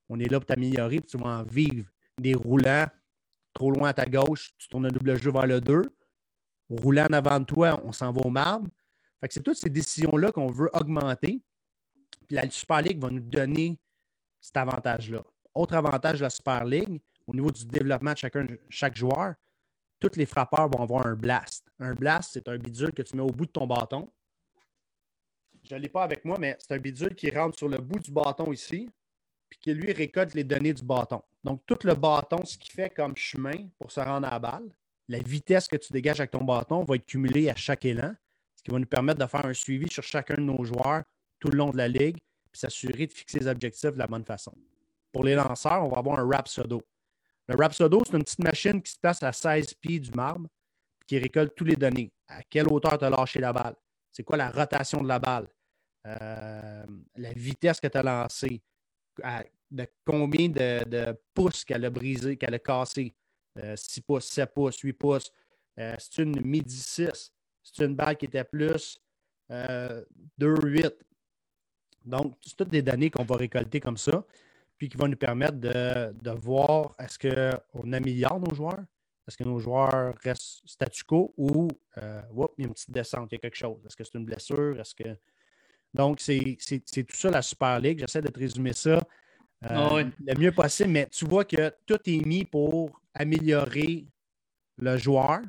on 0.08 0.20
est 0.20 0.32
là 0.32 0.40
pour 0.40 0.46
t'améliorer, 0.46 1.02
puis 1.02 1.10
tu 1.10 1.18
vas 1.18 1.40
en 1.40 1.44
vivre 1.44 1.86
des 2.18 2.34
roulants 2.34 2.88
trop 3.54 3.72
loin 3.72 3.90
à 3.90 3.94
ta 3.94 4.06
gauche, 4.06 4.52
tu 4.58 4.68
tournes 4.68 4.88
un 4.88 4.90
double 4.90 5.16
jeu 5.22 5.32
vers 5.32 5.48
le 5.48 5.62
2. 5.62 5.84
Roulant 6.70 7.06
en 7.10 7.14
avant 7.14 7.40
de 7.40 7.46
toi, 7.46 7.82
on 7.84 7.92
s'en 7.92 8.12
va 8.12 8.22
au 8.22 8.30
marbre. 8.30 8.68
C'est 9.30 9.44
toutes 9.44 9.58
ces 9.58 9.70
décisions-là 9.70 10.32
qu'on 10.32 10.48
veut 10.48 10.70
augmenter. 10.74 11.42
Puis 12.28 12.36
la 12.36 12.50
Super 12.50 12.82
League 12.82 13.02
va 13.02 13.10
nous 13.10 13.22
donner 13.22 13.80
cet 14.42 14.58
avantage-là. 14.58 15.24
Autre 15.54 15.76
avantage 15.76 16.20
de 16.20 16.24
la 16.24 16.30
Super 16.30 16.66
League, 16.66 17.02
au 17.28 17.34
niveau 17.34 17.52
du 17.52 17.66
développement 17.66 18.14
de 18.14 18.60
chaque 18.70 18.96
joueur, 18.96 19.36
tous 20.00 20.18
les 20.18 20.26
frappeurs 20.26 20.68
vont 20.68 20.84
avoir 20.84 21.08
un 21.08 21.16
blast. 21.16 21.66
Un 21.80 21.94
blast, 21.94 22.32
c'est 22.34 22.48
un 22.50 22.58
bidule 22.58 22.92
que 22.92 23.02
tu 23.02 23.16
mets 23.16 23.22
au 23.22 23.28
bout 23.28 23.46
de 23.46 23.52
ton 23.52 23.66
bâton. 23.66 24.12
Je 25.64 25.76
ne 25.76 25.80
l'ai 25.80 25.88
pas 25.88 26.04
avec 26.04 26.26
moi, 26.26 26.38
mais 26.38 26.58
c'est 26.60 26.74
un 26.74 26.80
bidule 26.80 27.16
qui 27.16 27.30
rentre 27.30 27.58
sur 27.58 27.70
le 27.70 27.78
bout 27.78 28.00
du 28.00 28.12
bâton 28.12 28.52
ici, 28.52 28.90
puis 29.54 29.60
qui 29.60 29.74
lui 29.74 29.92
récolte 29.92 30.34
les 30.34 30.44
données 30.44 30.74
du 30.74 30.84
bâton. 30.84 31.22
Donc, 31.44 31.62
tout 31.68 31.78
le 31.84 31.94
bâton, 31.94 32.44
ce 32.44 32.58
qui 32.58 32.72
fait 32.72 32.90
comme 32.90 33.16
chemin 33.16 33.68
pour 33.78 33.92
se 33.92 34.00
rendre 34.00 34.28
à 34.28 34.32
la 34.32 34.40
balle, 34.40 34.70
la 35.08 35.20
vitesse 35.20 35.68
que 35.68 35.76
tu 35.76 35.94
dégages 35.94 36.20
avec 36.20 36.32
ton 36.32 36.44
bâton 36.44 36.84
va 36.84 36.96
être 36.96 37.06
cumulée 37.06 37.50
à 37.50 37.56
chaque 37.56 37.86
élan, 37.86 38.16
ce 38.56 38.64
qui 38.64 38.72
va 38.72 38.80
nous 38.80 38.88
permettre 38.88 39.20
de 39.20 39.28
faire 39.28 39.46
un 39.46 39.54
suivi 39.54 39.88
sur 39.92 40.02
chacun 40.02 40.36
de 40.36 40.42
nos 40.42 40.64
joueurs 40.64 41.04
tout 41.40 41.50
le 41.50 41.58
long 41.58 41.70
de 41.70 41.78
la 41.78 41.88
ligue, 41.88 42.18
puis 42.52 42.60
s'assurer 42.60 43.06
de 43.06 43.12
fixer 43.12 43.40
les 43.40 43.48
objectifs 43.48 43.92
de 43.92 44.00
la 44.00 44.08
bonne 44.08 44.26
façon. 44.26 44.54
Pour 45.12 45.24
les 45.24 45.36
lanceurs, 45.36 45.86
on 45.86 45.90
va 45.90 46.00
avoir 46.00 46.20
un 46.20 46.28
Rhapsodo. 46.28 46.82
Le 47.48 47.56
Rhapsodo, 47.56 48.02
c'est 48.06 48.18
une 48.18 48.24
petite 48.24 48.40
machine 48.40 48.82
qui 48.82 48.92
se 48.92 49.00
place 49.00 49.22
à 49.22 49.32
16 49.32 49.76
pieds 49.76 50.00
du 50.00 50.10
marbre, 50.12 50.48
qui 51.06 51.20
récolte 51.20 51.54
tous 51.56 51.66
les 51.66 51.76
données. 51.76 52.12
À 52.28 52.42
quelle 52.42 52.68
hauteur 52.70 52.98
tu 52.98 53.06
as 53.06 53.10
lâché 53.10 53.40
la 53.40 53.54
balle? 53.54 53.76
C'est 54.12 54.24
quoi 54.24 54.38
la 54.38 54.50
rotation 54.50 55.02
de 55.02 55.08
la 55.08 55.20
balle? 55.20 55.48
Euh, 56.08 56.86
la 57.18 57.34
vitesse 57.34 57.80
que 57.80 57.88
tu 57.88 57.98
as 57.98 58.04
lancée? 58.04 58.64
De 59.72 59.88
combien 60.06 60.50
de, 60.50 61.18
pouces 61.34 61.66
qu'elle 61.66 61.86
a 61.86 61.90
brisé, 61.90 62.38
qu'elle 62.38 62.54
a 62.54 62.60
cassé. 62.60 63.14
6 63.56 63.60
euh, 63.62 64.04
pouces, 64.06 64.26
7 64.26 64.54
pouces, 64.54 64.80
8 64.80 64.94
pouces. 64.94 65.32
Euh, 65.80 65.96
c'est 66.00 66.24
une 66.24 66.42
midi 66.42 66.76
6. 66.76 67.32
C'est 67.62 67.86
une 67.86 67.96
balle 67.96 68.18
qui 68.18 68.26
était 68.26 68.44
plus 68.44 69.00
2, 69.50 69.56
euh, 69.56 70.04
8. 70.42 70.94
Donc, 72.06 72.36
c'est 72.42 72.56
toutes 72.56 72.70
des 72.70 72.82
données 72.82 73.10
qu'on 73.10 73.24
va 73.24 73.38
récolter 73.38 73.80
comme 73.80 73.98
ça. 73.98 74.26
puis 74.78 74.90
qui 74.90 74.98
va 74.98 75.08
nous 75.08 75.18
permettre 75.18 75.58
de, 75.58 76.32
voir 76.32 76.94
est-ce 77.00 77.18
qu'on 77.20 77.94
améliore 77.94 78.40
nos 78.40 78.54
joueurs, 78.54 78.84
est-ce 79.28 79.38
que 79.38 79.44
nos 79.44 79.60
joueurs 79.60 80.16
restent 80.22 80.62
statu 80.66 81.04
quo 81.06 81.34
ou 81.38 81.70
euh, 81.98 82.22
il 82.58 82.64
y 82.64 82.66
a 82.66 82.68
une 82.68 82.74
petite 82.74 82.92
descente, 82.92 83.32
il 83.32 83.36
y 83.36 83.38
a 83.38 83.40
quelque 83.40 83.56
chose? 83.56 83.86
Est-ce 83.86 83.96
que 83.96 84.04
c'est 84.04 84.18
une 84.18 84.26
blessure? 84.26 84.80
Est-ce 84.80 84.96
que. 84.96 85.18
Donc, 85.94 86.20
c'est 86.20 86.58
tout 87.08 87.16
ça 87.16 87.30
la 87.30 87.42
Super 87.42 87.80
League. 87.80 88.00
J'essaie 88.00 88.22
de 88.22 88.30
te 88.30 88.40
résumer 88.40 88.74
ça 88.74 89.00
euh, 89.66 89.70
ah 89.72 90.04
le 90.26 90.40
mieux 90.40 90.52
possible, 90.52 90.90
mais 90.90 91.08
tu 91.08 91.26
vois 91.26 91.46
que 91.46 91.74
tout 91.86 92.00
est 92.06 92.26
mis 92.26 92.44
pour 92.44 93.02
améliorer 93.14 94.06
le 94.78 94.98
joueur, 94.98 95.40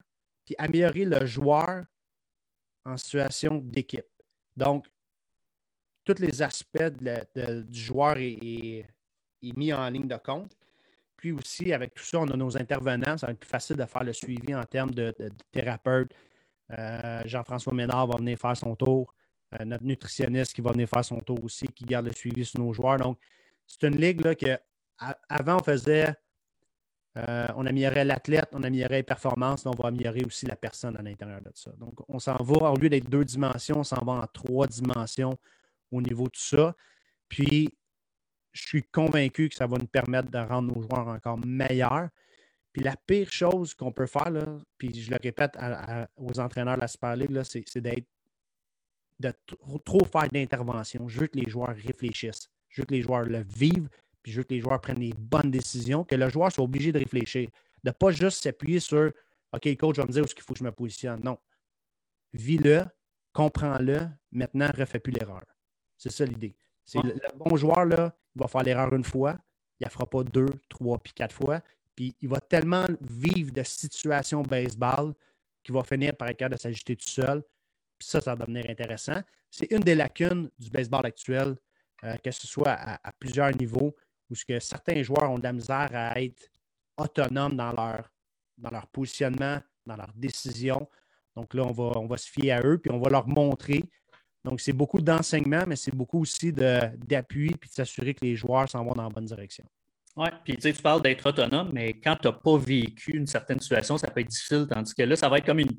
puis 0.45 0.55
améliorer 0.59 1.05
le 1.05 1.27
joueur 1.27 1.85
en 2.85 2.97
situation 2.97 3.57
d'équipe. 3.57 4.07
Donc, 4.57 4.87
tous 6.05 6.21
les 6.21 6.43
aspects 6.43 6.93
du 6.95 7.81
joueur 7.81 8.17
est, 8.19 8.87
mis 9.43 9.73
en 9.73 9.89
ligne 9.89 10.07
de 10.07 10.17
compte. 10.17 10.57
Puis 11.17 11.33
aussi, 11.33 11.73
avec 11.73 11.95
tout 11.95 12.05
ça, 12.05 12.21
on 12.21 12.29
a 12.29 12.37
nos 12.37 12.57
intervenants. 12.57 13.17
Ça 13.17 13.27
va 13.27 13.33
être 13.33 13.41
plus 13.41 13.49
facile 13.49 13.77
de 13.77 13.85
faire 13.85 14.05
le 14.05 14.13
suivi 14.13 14.55
en 14.55 14.65
termes 14.65 14.93
de, 14.93 15.15
thérapeute. 15.51 16.13
Euh, 16.71 17.23
Jean-François 17.25 17.73
Ménard 17.75 18.07
va 18.07 18.17
venir 18.17 18.39
faire 18.39 18.57
son 18.57 18.77
tour. 18.77 19.15
Euh, 19.61 19.65
notre 19.65 19.85
nutritionniste 19.85 20.53
qui 20.55 20.61
va 20.61 20.73
venir 20.73 20.89
faire 20.89 21.05
son 21.05 21.21
tour 21.21 21.43
aussi, 21.45 21.67
qui 21.69 21.85
garde 21.85 22.07
le 22.07 22.13
suivi 22.13 22.45
sur 22.45 22.61
nos 22.61 22.73
joueurs. 22.73 22.99
Donc, 22.99 23.19
c'est 23.67 23.87
une 23.87 23.97
ligue 23.97 24.25
là, 24.25 24.35
que 24.35 24.59
avant, 25.29 25.57
on 25.57 25.63
faisait 25.63 26.15
euh, 27.17 27.47
on 27.57 27.65
améliorait 27.67 28.05
l'athlète, 28.05 28.49
on 28.53 28.63
améliorait 28.63 28.97
les 28.97 29.03
performances, 29.05 29.67
on 29.67 29.71
va 29.71 29.89
améliorer 29.89 30.25
aussi 30.25 30.47
la 30.47 30.57
personne 30.57 30.97
à 30.97 31.03
l'intérieur 31.03 31.41
de 31.41 31.51
ça. 31.55 31.71
Donc, 31.79 31.95
on 32.09 32.19
s'en 32.19 32.37
va, 32.37 32.71
au 32.71 32.77
lieu 32.77 32.89
d'être 32.89 33.09
deux 33.09 33.25
dimensions, 33.25 33.79
on 33.79 33.85
s'en 33.85 34.05
va 34.05 34.13
en 34.15 34.27
trois 34.27 34.67
dimensions 34.67 35.39
au 35.93 36.03
niveau 36.03 36.25
de 36.25 36.37
ça. 36.37 36.75
Puis, 37.29 37.77
je 38.53 38.67
suis 38.67 38.83
convaincu 38.83 39.49
que 39.49 39.55
ça 39.55 39.67
va 39.67 39.79
nous 39.79 39.87
permettre 39.87 40.31
de 40.31 40.39
rendre 40.39 40.75
nos 40.75 40.83
joueurs 40.83 41.09
encore 41.09 41.39
meilleurs. 41.45 42.09
Puis 42.73 42.83
la 42.83 42.97
pire 42.97 43.31
chose 43.31 43.75
qu'on 43.75 43.93
peut 43.93 44.07
faire, 44.07 44.31
là, 44.31 44.45
puis 44.79 44.93
je 45.01 45.11
le 45.11 45.19
répète 45.23 45.57
aux 46.17 46.41
entraîneurs 46.41 46.75
de 46.75 46.81
la 46.81 46.89
Super 46.89 47.15
League, 47.15 47.41
c'est 47.45 47.81
d'être 47.81 48.07
de 49.21 49.33
trop 49.85 50.05
faire 50.05 50.29
d'intervention. 50.29 51.09
Je 51.09 51.21
veux 51.21 51.27
que 51.27 51.39
les 51.39 51.49
joueurs 51.49 51.75
réfléchissent. 51.77 52.51
Je 52.69 52.83
veux 52.83 52.87
que 52.87 52.95
les 52.95 53.03
joueurs 53.03 53.25
le 53.25 53.45
vivent, 53.57 53.89
puis 54.23 54.33
je 54.33 54.39
veux 54.39 54.45
que 54.45 54.55
les 54.55 54.61
joueurs 54.61 54.81
prennent 54.81 55.01
les 55.01 55.13
bonnes 55.13 55.51
décisions, 55.51 56.05
que 56.05 56.15
le 56.15 56.29
joueur 56.29 56.51
soit 56.51 56.65
obligé 56.65 56.93
de 56.93 56.99
réfléchir, 56.99 57.49
de 57.85 57.91
ne 57.91 57.93
pas 57.93 58.11
juste 58.11 58.43
s'appuyer 58.43 58.81
sur 58.81 59.13
OK, 59.55 59.77
coach, 59.77 59.97
vais 59.97 60.05
me 60.05 60.09
dire 60.11 60.23
où 60.23 60.25
est-ce 60.25 60.35
qu'il 60.35 60.43
faut 60.43 60.55
que 60.55 60.59
je 60.59 60.65
me 60.65 60.73
positionne. 60.73 61.21
Non. 61.23 61.39
Vis-le, 62.33 62.85
comprends-le, 63.33 64.09
maintenant, 64.33 64.67
ne 64.67 64.81
refais 64.81 64.99
plus 64.99 65.13
l'erreur. 65.13 65.45
C'est 65.97 66.11
ça 66.11 66.25
l'idée. 66.25 66.57
C'est 66.85 67.03
le, 67.03 67.15
bon 67.37 67.57
joueur, 67.57 67.85
là, 67.85 68.17
il 68.35 68.41
va 68.41 68.49
faire 68.49 68.63
l'erreur 68.65 68.93
une 68.95 69.05
fois, 69.05 69.39
il 69.81 69.87
ne 69.87 69.91
fera 69.91 70.07
pas 70.07 70.25
deux, 70.25 70.49
trois, 70.69 70.99
puis 70.99 71.13
quatre 71.13 71.35
fois. 71.35 71.61
Puis 71.95 72.17
il 72.21 72.29
va 72.29 72.41
tellement 72.41 72.87
vivre 73.01 73.53
de 73.53 73.63
situations 73.63 74.43
baseball 74.43 75.15
qu'il 75.63 75.75
va 75.75 75.85
finir 75.85 76.17
par 76.17 76.29
être 76.29 76.39
capable 76.39 76.57
de 76.57 76.61
s'ajuster 76.61 76.97
tout 76.97 77.09
seul. 77.09 77.43
Ça, 78.05 78.21
ça 78.21 78.35
va 78.35 78.45
devenir 78.45 78.69
intéressant. 78.69 79.21
C'est 79.51 79.71
une 79.71 79.81
des 79.81 79.95
lacunes 79.95 80.51
du 80.59 80.71
baseball 80.71 81.07
actuel, 81.07 81.57
euh, 82.05 82.17
que 82.17 82.31
ce 82.31 82.47
soit 82.47 82.71
à, 82.71 83.13
plusieurs 83.19 83.55
niveaux 83.57 83.95
où 84.31 84.35
ce 84.35 84.45
que 84.45 84.59
certains 84.61 85.03
joueurs 85.03 85.31
ont 85.31 85.39
de 85.39 85.43
la 85.43 85.53
misère 85.53 85.91
à 85.93 86.21
être 86.21 86.51
autonomes 86.97 87.57
dans 87.57 87.73
leur, 87.73 88.11
dans 88.59 88.71
leur 88.71 88.87
positionnement, 88.89 89.59
dans 89.87 89.97
leurs 89.97 90.13
décisions. 90.15 90.89
Donc 91.37 91.55
là, 91.55 91.65
on 91.65 91.73
va, 91.73 91.99
on 91.99 92.07
va 92.07 92.17
se 92.17 92.31
fier 92.31 92.53
à 92.53 92.61
eux, 92.65 92.79
puis 92.79 92.93
on 92.93 93.01
va 93.01 93.11
leur 93.11 93.27
montrer. 93.27 93.83
Donc, 94.45 94.61
c'est 94.61 94.73
beaucoup 94.73 95.01
d'enseignement, 95.01 95.65
mais 95.67 95.77
c'est 95.77 95.95
beaucoup 95.95 96.21
aussi 96.21 96.53
d'appui, 96.53 97.55
puis 97.59 97.71
de 97.71 97.75
s'assurer 97.75 98.15
que 98.15 98.25
les 98.25 98.37
joueurs 98.37 98.69
s'en 98.69 98.85
vont 98.85 98.93
dans 98.93 99.05
la 99.05 99.09
bonne 99.09 99.25
direction. 99.25 99.65
Oui, 100.17 100.29
puis 100.45 100.55
tu 100.55 100.63
sais, 100.63 100.73
tu 100.73 100.83
parles 100.83 101.03
d'être 101.03 101.27
autonome, 101.27 101.71
mais 101.73 101.95
quand 101.95 102.17
tu 102.17 102.29
n'as 102.29 102.35
pas 102.35 102.57
vécu 102.59 103.17
une 103.17 103.27
certaine 103.27 103.59
situation, 103.59 103.99
ça 103.99 104.09
peut 104.11 104.21
être 104.21 104.29
difficile, 104.29 104.67
tandis 104.71 104.95
que 104.95 105.03
là, 105.03 105.17
ça 105.17 105.29
va 105.29 105.39
être 105.39 105.47
comme 105.47 105.59
une, 105.59 105.73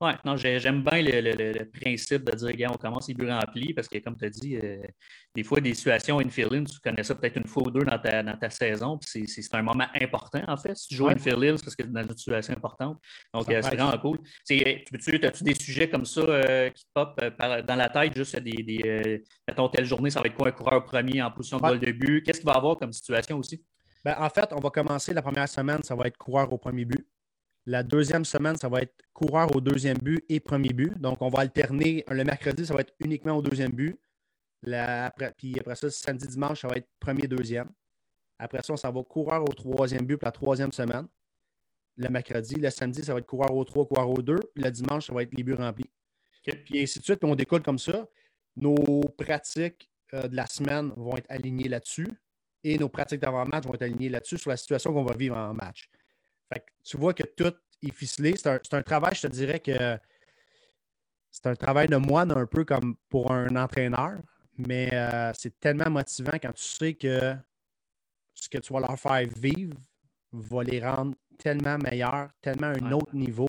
oui, 0.00 0.10
non, 0.24 0.36
j'aime 0.36 0.82
bien 0.82 1.02
le, 1.02 1.64
principe 1.66 2.24
de 2.24 2.36
dire, 2.36 2.48
regarde, 2.48 2.74
on 2.74 2.78
commence 2.78 3.08
les 3.08 3.14
buts 3.14 3.30
remplis 3.30 3.72
parce 3.72 3.86
que, 3.86 3.98
comme 3.98 4.16
tu 4.16 4.24
as 4.24 4.28
dit, 4.28 4.56
euh, 4.56 4.82
des 5.34 5.44
fois, 5.44 5.60
des 5.60 5.72
situations 5.72 6.18
infield 6.18 6.68
tu 6.68 6.80
connais 6.80 7.04
ça 7.04 7.14
peut-être 7.14 7.36
une 7.36 7.46
fois 7.46 7.62
ou 7.62 7.70
deux 7.70 7.84
dans 7.84 7.98
ta, 7.98 8.22
dans 8.22 8.36
ta 8.36 8.50
saison, 8.50 8.98
puis 8.98 9.28
c'est 9.28 9.54
un 9.54 9.62
moment 9.62 9.86
important, 10.00 10.42
en 10.48 10.56
fait. 10.56 10.76
Si 10.76 10.88
tu 10.88 10.96
joues 10.96 11.06
ouais. 11.06 11.14
infield 11.14 11.58
c'est 11.58 11.64
parce 11.64 11.76
que 11.76 11.84
c'est 11.84 11.92
dans 11.92 12.02
une 12.02 12.16
situation 12.16 12.54
importante. 12.54 12.98
Donc, 13.32 13.48
euh, 13.48 13.62
c'est 13.62 13.76
vraiment 13.76 13.96
cool. 13.98 14.18
As-tu 14.50 15.44
des 15.44 15.54
sujets 15.54 15.88
comme 15.88 16.04
ça 16.04 16.20
euh, 16.22 16.70
qui 16.70 16.84
pop 16.92 17.20
dans 17.38 17.76
la 17.76 17.88
tête, 17.88 18.16
juste 18.16 18.36
des, 18.40 18.62
des 18.62 19.22
mettons, 19.46 19.68
telle 19.68 19.86
journée, 19.86 20.10
ça 20.10 20.20
va 20.20 20.26
être 20.26 20.34
quoi 20.34 20.48
un 20.48 20.52
coureur 20.52 20.84
premier 20.84 21.22
en 21.22 21.30
position 21.30 21.58
de 21.58 21.62
ouais. 21.62 21.78
de 21.78 21.92
but? 21.92 22.22
Qu'est-ce 22.22 22.40
qu'il 22.40 22.46
va 22.46 22.54
y 22.54 22.56
avoir 22.56 22.76
comme 22.76 22.92
situation 22.92 23.38
aussi? 23.38 23.62
Ben, 24.04 24.16
en 24.18 24.28
fait, 24.28 24.52
on 24.52 24.60
va 24.60 24.70
commencer 24.70 25.14
la 25.14 25.22
première 25.22 25.48
semaine, 25.48 25.82
ça 25.82 25.94
va 25.94 26.06
être 26.08 26.18
coureur 26.18 26.52
au 26.52 26.58
premier 26.58 26.84
but. 26.84 27.06
La 27.66 27.82
deuxième 27.82 28.24
semaine, 28.26 28.56
ça 28.56 28.68
va 28.68 28.82
être 28.82 28.94
coureur 29.14 29.54
au 29.56 29.60
deuxième 29.60 29.96
but 29.96 30.22
et 30.28 30.38
premier 30.38 30.72
but. 30.74 30.98
Donc, 30.98 31.22
on 31.22 31.28
va 31.28 31.40
alterner. 31.40 32.04
Le 32.10 32.22
mercredi, 32.22 32.66
ça 32.66 32.74
va 32.74 32.80
être 32.80 32.94
uniquement 33.00 33.36
au 33.36 33.42
deuxième 33.42 33.72
but. 33.72 33.98
puis 35.36 35.58
après 35.58 35.74
ça, 35.74 35.90
samedi, 35.90 36.26
dimanche, 36.26 36.60
ça 36.60 36.68
va 36.68 36.76
être 36.76 36.88
premier, 37.00 37.26
deuxième. 37.26 37.70
Après 38.38 38.62
ça, 38.62 38.74
on 38.74 38.76
s'en 38.76 38.92
va 38.92 39.02
coureur 39.02 39.42
au 39.42 39.52
troisième 39.52 40.04
but 40.04 40.18
pour 40.18 40.26
la 40.26 40.32
troisième 40.32 40.72
semaine. 40.72 41.06
Le 41.96 42.08
mercredi, 42.08 42.56
le 42.56 42.68
samedi, 42.68 43.02
ça 43.02 43.14
va 43.14 43.20
être 43.20 43.26
coureur 43.26 43.54
au 43.54 43.64
trois, 43.64 43.86
coureur 43.86 44.10
au 44.10 44.20
deux. 44.20 44.40
Le 44.56 44.68
dimanche, 44.70 45.06
ça 45.06 45.14
va 45.14 45.22
être 45.22 45.32
les 45.32 45.42
buts 45.42 45.54
remplis. 45.54 45.90
Puis 46.42 46.82
ainsi 46.82 46.98
de 46.98 47.04
suite, 47.04 47.24
on 47.24 47.34
décolle 47.34 47.62
comme 47.62 47.78
ça. 47.78 48.06
Nos 48.56 49.02
pratiques 49.16 49.90
euh, 50.12 50.28
de 50.28 50.36
la 50.36 50.46
semaine 50.46 50.92
vont 50.96 51.16
être 51.16 51.30
alignées 51.30 51.68
là-dessus 51.68 52.08
et 52.62 52.78
nos 52.78 52.88
pratiques 52.88 53.20
d'avant-match 53.20 53.64
vont 53.64 53.74
être 53.74 53.82
alignées 53.82 54.10
là-dessus 54.10 54.38
sur 54.38 54.50
la 54.50 54.56
situation 54.56 54.92
qu'on 54.92 55.04
va 55.04 55.16
vivre 55.16 55.36
en 55.36 55.54
match 55.54 55.88
tu 56.84 56.96
vois 56.96 57.14
que 57.14 57.22
tout 57.22 57.54
est 57.82 57.92
ficelé. 57.92 58.34
C'est 58.36 58.74
un, 58.74 58.82
travail, 58.82 59.14
je 59.14 59.22
te 59.22 59.26
dirais 59.26 59.60
que 59.60 59.98
c'est 61.30 61.46
un 61.46 61.54
travail 61.54 61.88
de 61.88 61.96
moine 61.96 62.30
un 62.32 62.46
peu 62.46 62.64
comme 62.64 62.96
pour 63.08 63.32
un 63.32 63.54
entraîneur, 63.56 64.18
mais 64.56 64.90
euh, 64.92 65.32
c'est 65.34 65.58
tellement 65.58 65.90
motivant 65.90 66.38
quand 66.40 66.52
tu 66.52 66.62
sais 66.62 66.94
que 66.94 67.34
ce 68.34 68.48
que 68.48 68.58
tu 68.58 68.72
vas 68.72 68.80
leur 68.80 68.98
faire 68.98 69.26
vivre 69.36 69.76
va 70.32 70.62
les 70.64 70.80
rendre 70.80 71.14
tellement 71.38 71.78
meilleurs, 71.78 72.28
tellement 72.40 72.68
à 72.68 72.84
un 72.84 72.92
autre 72.92 73.14
niveau 73.14 73.48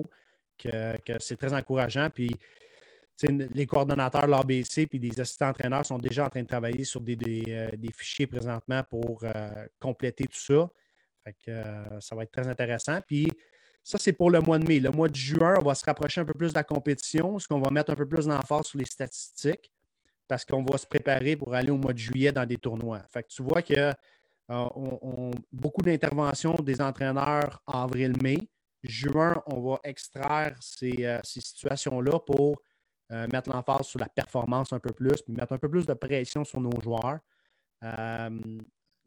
que, 0.57 0.97
c'est 1.19 1.37
très 1.37 1.53
encourageant. 1.53 2.09
Puis, 2.09 2.31
les 3.29 3.65
coordonnateurs 3.65 4.25
de 4.25 4.31
l'ABC 4.31 4.87
et 4.91 4.99
des 4.99 5.19
assistants 5.19 5.49
entraîneurs 5.49 5.85
sont 5.85 5.97
déjà 5.97 6.25
en 6.25 6.29
train 6.29 6.41
de 6.41 6.47
travailler 6.47 6.83
sur 6.83 7.01
des, 7.01 7.43
euh, 7.47 7.69
fichiers 7.93 8.27
présentement 8.27 8.83
pour 8.83 9.23
euh, 9.23 9.67
compléter 9.79 10.25
tout 10.25 10.39
ça. 10.39 10.69
Euh, 11.47 11.99
ça 11.99 12.15
va 12.15 12.23
être 12.23 12.31
très 12.31 12.47
intéressant. 12.47 12.99
Puis 13.05 13.27
ça, 13.83 13.97
c'est 13.97 14.13
pour 14.13 14.29
le 14.31 14.39
mois 14.41 14.59
de 14.59 14.67
mai. 14.67 14.79
Le 14.79 14.91
mois 14.91 15.09
de 15.09 15.15
juin, 15.15 15.55
on 15.59 15.63
va 15.63 15.75
se 15.75 15.85
rapprocher 15.85 16.21
un 16.21 16.25
peu 16.25 16.33
plus 16.33 16.49
de 16.49 16.55
la 16.55 16.63
compétition, 16.63 17.37
ce 17.39 17.47
qu'on 17.47 17.59
va 17.59 17.69
mettre 17.71 17.91
un 17.91 17.95
peu 17.95 18.07
plus 18.07 18.25
d'emphase 18.27 18.65
sur 18.65 18.79
les 18.79 18.85
statistiques 18.85 19.71
parce 20.27 20.43
qu'on 20.43 20.63
va 20.63 20.77
se 20.77 20.87
préparer 20.87 21.35
pour 21.35 21.53
aller 21.53 21.69
au 21.69 21.77
mois 21.77 21.93
de 21.93 21.99
juillet 21.99 22.31
dans 22.31 22.45
des 22.45 22.57
tournois. 22.57 23.01
Fait 23.11 23.21
que 23.21 23.27
tu 23.27 23.43
vois 23.43 23.61
que 23.61 23.93
euh, 24.51 25.31
beaucoup 25.51 25.81
d'interventions 25.81 26.55
des 26.55 26.81
entraîneurs 26.81 27.61
en 27.67 27.83
avril-mai. 27.83 28.37
Juin, 28.83 29.41
on 29.47 29.61
va 29.61 29.79
extraire 29.83 30.55
ces, 30.61 31.05
euh, 31.05 31.19
situations-là 31.23 32.19
pour 32.19 32.61
mettre 33.31 33.51
l'emphase 33.51 33.85
sur 33.85 33.99
la 33.99 34.09
performance 34.09 34.73
un 34.73 34.79
peu 34.79 34.91
plus, 34.91 35.21
puis 35.21 35.31
mettre 35.31 35.53
un 35.53 35.59
peu 35.59 35.69
plus 35.69 35.85
de 35.85 35.93
pression 35.93 36.43
sur 36.43 36.59
nos 36.59 36.81
joueurs 36.81 37.19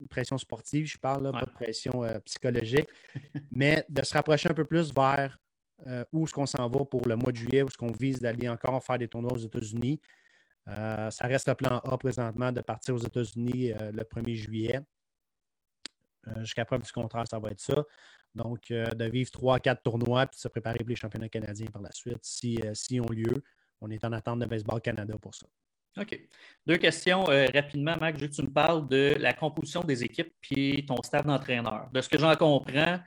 pression 0.06 0.38
sportive, 0.38 0.86
je 0.86 0.98
parle, 0.98 1.30
pas 1.32 1.44
de 1.44 1.50
pression 1.50 2.04
euh, 2.04 2.18
psychologique, 2.20 2.88
mais 3.50 3.84
de 3.88 4.02
se 4.04 4.14
rapprocher 4.14 4.50
un 4.50 4.54
peu 4.54 4.64
plus 4.64 4.92
vers 4.92 5.38
euh, 5.86 6.04
où 6.12 6.24
est-ce 6.24 6.32
qu'on 6.32 6.46
s'en 6.46 6.68
va 6.68 6.84
pour 6.84 7.06
le 7.06 7.16
mois 7.16 7.32
de 7.32 7.36
juillet, 7.36 7.62
où 7.62 7.66
est-ce 7.66 7.76
qu'on 7.76 7.92
vise 7.92 8.20
d'aller 8.20 8.48
encore 8.48 8.82
faire 8.82 8.98
des 8.98 9.08
tournois 9.08 9.32
aux 9.32 9.38
États-Unis. 9.38 10.00
Euh, 10.68 11.10
ça 11.10 11.26
reste 11.26 11.48
le 11.48 11.54
plan 11.54 11.78
A 11.78 11.96
présentement 11.96 12.52
de 12.52 12.60
partir 12.60 12.94
aux 12.94 12.98
États-Unis 12.98 13.72
le 13.72 14.02
1er 14.02 14.34
juillet. 14.34 14.80
Jusqu'à 16.40 16.66
preuve 16.66 16.82
du 16.82 16.92
contraire, 16.92 17.24
ça 17.30 17.38
va 17.38 17.50
être 17.50 17.60
ça. 17.60 17.82
Donc, 18.34 18.68
de 18.68 19.04
vivre 19.04 19.30
trois, 19.30 19.58
quatre 19.60 19.82
tournois 19.82 20.26
puis 20.26 20.36
de 20.36 20.40
se 20.40 20.48
préparer 20.48 20.78
pour 20.78 20.90
les 20.90 20.96
championnats 20.96 21.30
canadiens 21.30 21.68
par 21.68 21.80
la 21.80 21.90
suite, 21.92 22.18
si, 22.20 22.60
si 22.74 23.00
ont 23.00 23.08
lieu. 23.08 23.42
On 23.80 23.90
est 23.90 24.04
en 24.04 24.12
attente 24.12 24.40
de 24.40 24.46
Baseball 24.46 24.82
Canada 24.82 25.16
pour 25.18 25.34
ça. 25.34 25.46
OK. 26.00 26.20
Deux 26.66 26.76
questions 26.76 27.28
euh, 27.30 27.46
rapidement, 27.54 27.96
Mac. 28.00 28.16
Je 28.16 28.22
veux 28.22 28.28
que 28.28 28.34
tu 28.34 28.42
me 28.42 28.50
parles 28.50 28.88
de 28.88 29.14
la 29.18 29.32
composition 29.32 29.82
des 29.82 30.04
équipes 30.04 30.32
puis 30.40 30.84
ton 30.86 30.96
staff 31.02 31.24
d'entraîneurs. 31.24 31.88
De 31.92 32.00
ce 32.00 32.08
que 32.08 32.18
j'en 32.18 32.34
comprends, 32.34 32.98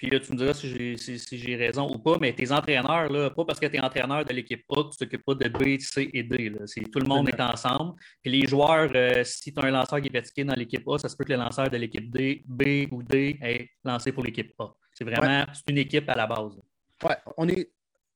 puis 0.00 0.08
là, 0.08 0.18
tu 0.18 0.32
me 0.32 0.38
diras 0.38 0.54
si 0.54 1.38
j'ai 1.38 1.56
raison 1.56 1.94
ou 1.94 1.98
pas, 1.98 2.16
mais 2.18 2.32
tes 2.32 2.50
entraîneurs, 2.52 3.12
là, 3.12 3.28
pas 3.28 3.44
parce 3.44 3.60
que 3.60 3.66
tu 3.66 3.76
es 3.76 3.80
entraîneur 3.80 4.24
de 4.24 4.32
l'équipe 4.32 4.64
A 4.70 4.84
tu 4.90 4.96
t'occupes 4.96 5.24
pas 5.26 5.34
de 5.34 5.48
B, 5.50 5.78
C 5.78 6.08
et 6.14 6.22
D. 6.22 6.50
tout 6.90 7.00
le 7.00 7.06
monde 7.06 7.28
est 7.28 7.38
ensemble. 7.38 7.92
Puis 8.22 8.32
les 8.32 8.46
joueurs, 8.46 8.90
euh, 8.94 9.22
si 9.24 9.52
tu 9.52 9.60
as 9.60 9.64
un 9.64 9.70
lanceur 9.70 10.00
qui 10.00 10.08
est 10.08 10.18
fatigué 10.18 10.44
dans 10.44 10.54
l'équipe 10.54 10.88
A, 10.88 10.96
ça 10.96 11.10
se 11.10 11.16
peut 11.16 11.24
que 11.24 11.32
le 11.32 11.38
lanceur 11.38 11.68
de 11.68 11.76
l'équipe 11.76 12.10
D, 12.10 12.42
B 12.46 12.90
ou 12.90 13.02
D 13.02 13.38
est 13.42 13.68
lancé 13.84 14.10
pour 14.10 14.24
l'équipe 14.24 14.54
A. 14.58 14.72
C'est 14.94 15.04
vraiment 15.04 15.44
une 15.68 15.78
équipe 15.78 16.08
à 16.08 16.14
la 16.14 16.26
base. 16.26 16.58
Oui, 17.04 17.14
on 17.36 17.46
est, 17.48 17.70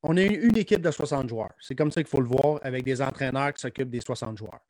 on 0.06 0.16
est 0.18 0.26
une 0.26 0.56
équipe 0.58 0.82
de 0.82 0.90
60 0.90 1.28
joueurs. 1.30 1.54
C'est 1.58 1.74
comme 1.74 1.90
ça 1.90 2.02
qu'il 2.02 2.10
faut 2.10 2.20
le 2.20 2.28
voir 2.28 2.60
avec 2.62 2.84
des 2.84 3.00
entraîneurs 3.00 3.54
qui 3.54 3.62
s'occupent 3.62 3.90
des 3.90 4.02
60 4.02 4.36
joueurs. 4.36 4.60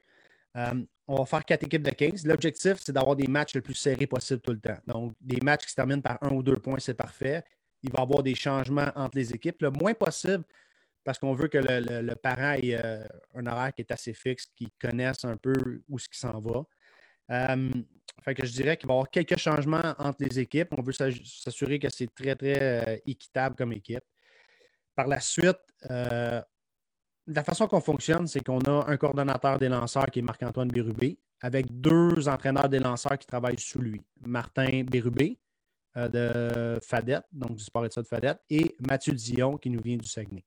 Euh, 0.56 0.84
on 1.08 1.16
va 1.16 1.24
faire 1.26 1.44
quatre 1.44 1.64
équipes 1.64 1.82
de 1.82 1.90
15. 1.90 2.24
L'objectif, 2.24 2.74
c'est 2.78 2.92
d'avoir 2.92 3.16
des 3.16 3.26
matchs 3.26 3.56
le 3.56 3.60
plus 3.60 3.74
serrés 3.74 4.06
possible 4.06 4.40
tout 4.40 4.52
le 4.52 4.60
temps. 4.60 4.78
Donc, 4.86 5.14
des 5.20 5.40
matchs 5.42 5.64
qui 5.64 5.70
se 5.70 5.74
terminent 5.74 6.00
par 6.00 6.18
un 6.22 6.30
ou 6.30 6.42
deux 6.44 6.56
points, 6.56 6.78
c'est 6.78 6.94
parfait. 6.94 7.42
Il 7.82 7.90
va 7.90 7.98
y 7.98 8.02
avoir 8.02 8.22
des 8.22 8.36
changements 8.36 8.90
entre 8.94 9.18
les 9.18 9.34
équipes, 9.34 9.60
le 9.62 9.70
moins 9.72 9.92
possible, 9.92 10.44
parce 11.02 11.18
qu'on 11.18 11.32
veut 11.34 11.48
que 11.48 11.58
le, 11.58 12.14
parent 12.14 12.52
ait 12.52 12.78
euh, 12.82 13.04
un 13.34 13.46
horaire 13.46 13.74
qui 13.74 13.82
est 13.82 13.90
assez 13.90 14.14
fixe, 14.14 14.46
qu'il 14.54 14.70
connaisse 14.80 15.24
un 15.24 15.36
peu 15.36 15.82
où 15.88 15.98
ce 15.98 16.08
qui 16.08 16.18
s'en 16.18 16.38
va. 16.38 16.62
Euh, 17.32 17.70
fait 18.22 18.36
que 18.36 18.46
je 18.46 18.52
dirais 18.52 18.76
qu'il 18.76 18.86
va 18.86 18.94
y 18.94 18.96
avoir 18.98 19.10
quelques 19.10 19.36
changements 19.36 19.94
entre 19.98 20.22
les 20.22 20.38
équipes. 20.38 20.68
On 20.78 20.82
veut 20.82 20.92
s'assurer 20.92 21.80
que 21.80 21.88
c'est 21.90 22.14
très, 22.14 22.36
très 22.36 23.02
équitable 23.04 23.56
comme 23.56 23.72
équipe. 23.72 24.04
Par 24.94 25.06
la 25.08 25.20
suite, 25.20 25.58
la 25.88 27.44
façon 27.44 27.66
qu'on 27.66 27.80
fonctionne, 27.80 28.26
c'est 28.26 28.44
qu'on 28.44 28.60
a 28.60 28.84
un 28.86 28.96
coordonnateur 28.96 29.58
des 29.58 29.68
lanceurs 29.68 30.06
qui 30.06 30.18
est 30.18 30.22
Marc-Antoine 30.22 30.68
Bérubé, 30.68 31.18
avec 31.40 31.66
deux 31.80 32.28
entraîneurs 32.28 32.68
des 32.68 32.78
lanceurs 32.78 33.18
qui 33.18 33.26
travaillent 33.26 33.58
sous 33.58 33.80
lui. 33.80 34.00
Martin 34.26 34.82
Bérubé 34.84 35.38
euh, 35.96 36.08
de 36.08 36.80
Fadette, 36.80 37.24
donc 37.32 37.56
du 37.56 37.62
sport 37.62 37.82
de 37.82 38.02
Fadette, 38.02 38.40
et 38.48 38.74
Mathieu 38.80 39.12
Dion 39.12 39.58
qui 39.58 39.70
nous 39.70 39.80
vient 39.80 39.96
du 39.96 40.08
Saguenay. 40.08 40.44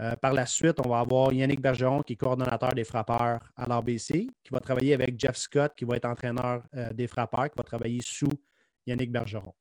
Euh, 0.00 0.16
par 0.16 0.32
la 0.32 0.46
suite, 0.46 0.80
on 0.84 0.88
va 0.88 1.00
avoir 1.00 1.32
Yannick 1.32 1.60
Bergeron, 1.60 2.02
qui 2.02 2.14
est 2.14 2.16
coordonnateur 2.16 2.72
des 2.74 2.84
frappeurs 2.84 3.40
à 3.56 3.66
l'RBC, 3.66 4.28
qui 4.42 4.50
va 4.52 4.60
travailler 4.60 4.94
avec 4.94 5.18
Jeff 5.18 5.36
Scott, 5.36 5.72
qui 5.76 5.84
va 5.84 5.96
être 5.96 6.06
entraîneur 6.06 6.62
euh, 6.74 6.92
des 6.92 7.06
frappeurs, 7.06 7.50
qui 7.50 7.56
va 7.56 7.64
travailler 7.64 8.00
sous 8.02 8.30
Yannick 8.86 9.12
Bergeron. 9.12 9.54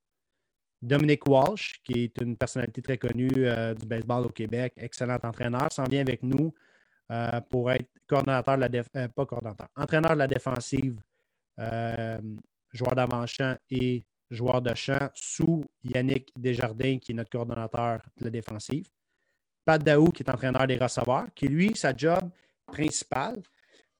Dominique 0.83 1.25
Walsh, 1.29 1.79
qui 1.85 2.03
est 2.03 2.21
une 2.21 2.35
personnalité 2.35 2.81
très 2.81 2.97
connue 2.97 3.31
euh, 3.37 3.73
du 3.73 3.85
baseball 3.85 4.25
au 4.25 4.29
Québec, 4.29 4.73
excellent 4.75 5.17
entraîneur, 5.23 5.71
s'en 5.71 5.85
vient 5.85 6.01
avec 6.01 6.21
nous 6.21 6.53
euh, 7.09 7.39
pour 7.49 7.71
être 7.71 7.89
coordonnateur 8.05 8.57
de 8.57 8.61
la 8.61 8.83
euh, 8.97 9.07
pas 9.07 9.25
coordonnateur, 9.25 9.69
entraîneur 9.77 10.11
de 10.11 10.17
la 10.17 10.27
défensive, 10.27 10.99
joueur 11.57 12.95
d'avant-champ 12.95 13.55
et 13.69 14.03
joueur 14.29 14.61
de 14.61 14.75
champ 14.75 15.09
sous 15.13 15.63
Yannick 15.83 16.33
Desjardins, 16.35 16.99
qui 16.99 17.13
est 17.13 17.15
notre 17.15 17.29
coordonnateur 17.29 18.01
de 18.17 18.25
la 18.25 18.31
défensive. 18.31 18.87
Pat 19.63 19.81
Daou, 19.81 20.09
qui 20.09 20.23
est 20.23 20.29
entraîneur 20.29 20.67
des 20.67 20.77
receveurs, 20.77 21.27
qui 21.33 21.47
lui, 21.47 21.73
sa 21.77 21.95
job 21.95 22.29
principale, 22.65 23.41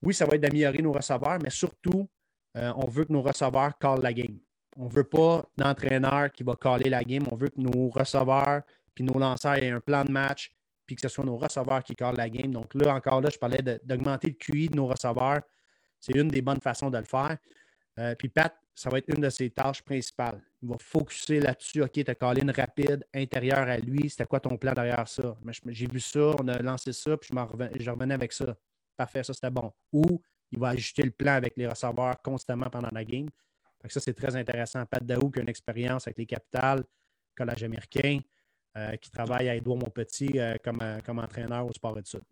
oui, 0.02 0.12
ça 0.12 0.26
va 0.26 0.34
être 0.34 0.42
d'améliorer 0.42 0.82
nos 0.82 0.92
receveurs, 0.92 1.38
mais 1.42 1.48
surtout, 1.48 2.10
on 2.54 2.86
veut 2.88 3.06
que 3.06 3.12
nos 3.12 3.22
receveurs 3.22 3.78
callent 3.78 4.02
la 4.02 4.12
game. 4.12 4.38
On 4.76 4.86
ne 4.86 4.90
veut 4.90 5.04
pas 5.04 5.44
d'entraîneur 5.56 6.30
qui 6.32 6.42
va 6.42 6.56
caler 6.56 6.90
la 6.90 7.02
game. 7.02 7.24
On 7.30 7.36
veut 7.36 7.48
que 7.48 7.60
nos 7.60 7.88
receveurs 7.88 8.62
puis 8.94 9.04
nos 9.04 9.18
lanceurs 9.18 9.54
aient 9.54 9.70
un 9.70 9.80
plan 9.80 10.04
de 10.04 10.10
match 10.10 10.52
puis 10.86 10.96
que 10.96 11.02
ce 11.02 11.08
soit 11.08 11.24
nos 11.24 11.36
receveurs 11.36 11.82
qui 11.82 11.94
calent 11.94 12.16
la 12.16 12.28
game. 12.28 12.52
Donc 12.52 12.74
là, 12.74 12.94
encore 12.94 13.20
là, 13.20 13.30
je 13.30 13.38
parlais 13.38 13.62
d'augmenter 13.84 14.28
le 14.28 14.34
QI 14.34 14.68
de 14.68 14.76
nos 14.76 14.86
receveurs. 14.86 15.40
C'est 15.98 16.14
une 16.14 16.28
des 16.28 16.42
bonnes 16.42 16.60
façons 16.60 16.90
de 16.90 16.98
le 16.98 17.04
faire. 17.04 17.38
Euh, 17.98 18.14
puis 18.14 18.28
Pat, 18.28 18.54
ça 18.74 18.90
va 18.90 18.98
être 18.98 19.08
une 19.08 19.22
de 19.22 19.30
ses 19.30 19.50
tâches 19.50 19.82
principales. 19.82 20.42
Il 20.62 20.68
va 20.68 20.76
focuser 20.78 21.40
là-dessus. 21.40 21.82
OK, 21.82 21.92
tu 21.92 22.10
as 22.10 22.14
calé 22.14 22.42
une 22.42 22.50
rapide 22.50 23.06
intérieure 23.14 23.68
à 23.68 23.78
lui. 23.78 24.10
C'était 24.10 24.26
quoi 24.26 24.40
ton 24.40 24.56
plan 24.56 24.72
derrière 24.72 25.08
ça? 25.08 25.36
J'ai 25.68 25.86
vu 25.86 26.00
ça, 26.00 26.32
on 26.38 26.48
a 26.48 26.60
lancé 26.60 26.92
ça, 26.92 27.16
puis 27.16 27.30
je, 27.32 27.82
je 27.82 27.90
revenais 27.90 28.14
avec 28.14 28.32
ça. 28.32 28.54
Parfait, 28.96 29.22
ça 29.22 29.32
c'était 29.32 29.50
bon. 29.50 29.72
Ou 29.92 30.20
il 30.50 30.58
va 30.58 30.68
ajuster 30.68 31.02
le 31.02 31.12
plan 31.12 31.32
avec 31.32 31.56
les 31.56 31.66
receveurs 31.66 32.20
constamment 32.22 32.68
pendant 32.68 32.90
la 32.92 33.04
game 33.04 33.28
ça, 33.88 34.00
c'est 34.00 34.14
très 34.14 34.34
intéressant. 34.36 34.84
Pat 34.86 35.04
Daou, 35.04 35.30
qui 35.30 35.38
a 35.38 35.42
une 35.42 35.48
expérience 35.48 36.06
avec 36.06 36.18
les 36.18 36.26
capitales, 36.26 36.84
collège 37.36 37.64
américain, 37.64 38.20
euh, 38.76 38.96
qui 38.96 39.08
travaille 39.08 39.48
à 39.48 39.54
Edouard 39.54 39.78
Montpetit 39.78 40.32
euh, 40.34 40.56
comme, 40.64 40.80
euh, 40.82 40.98
comme 41.00 41.20
entraîneur 41.20 41.64
au 41.64 41.72
sport 41.72 41.96
études. 41.96 42.22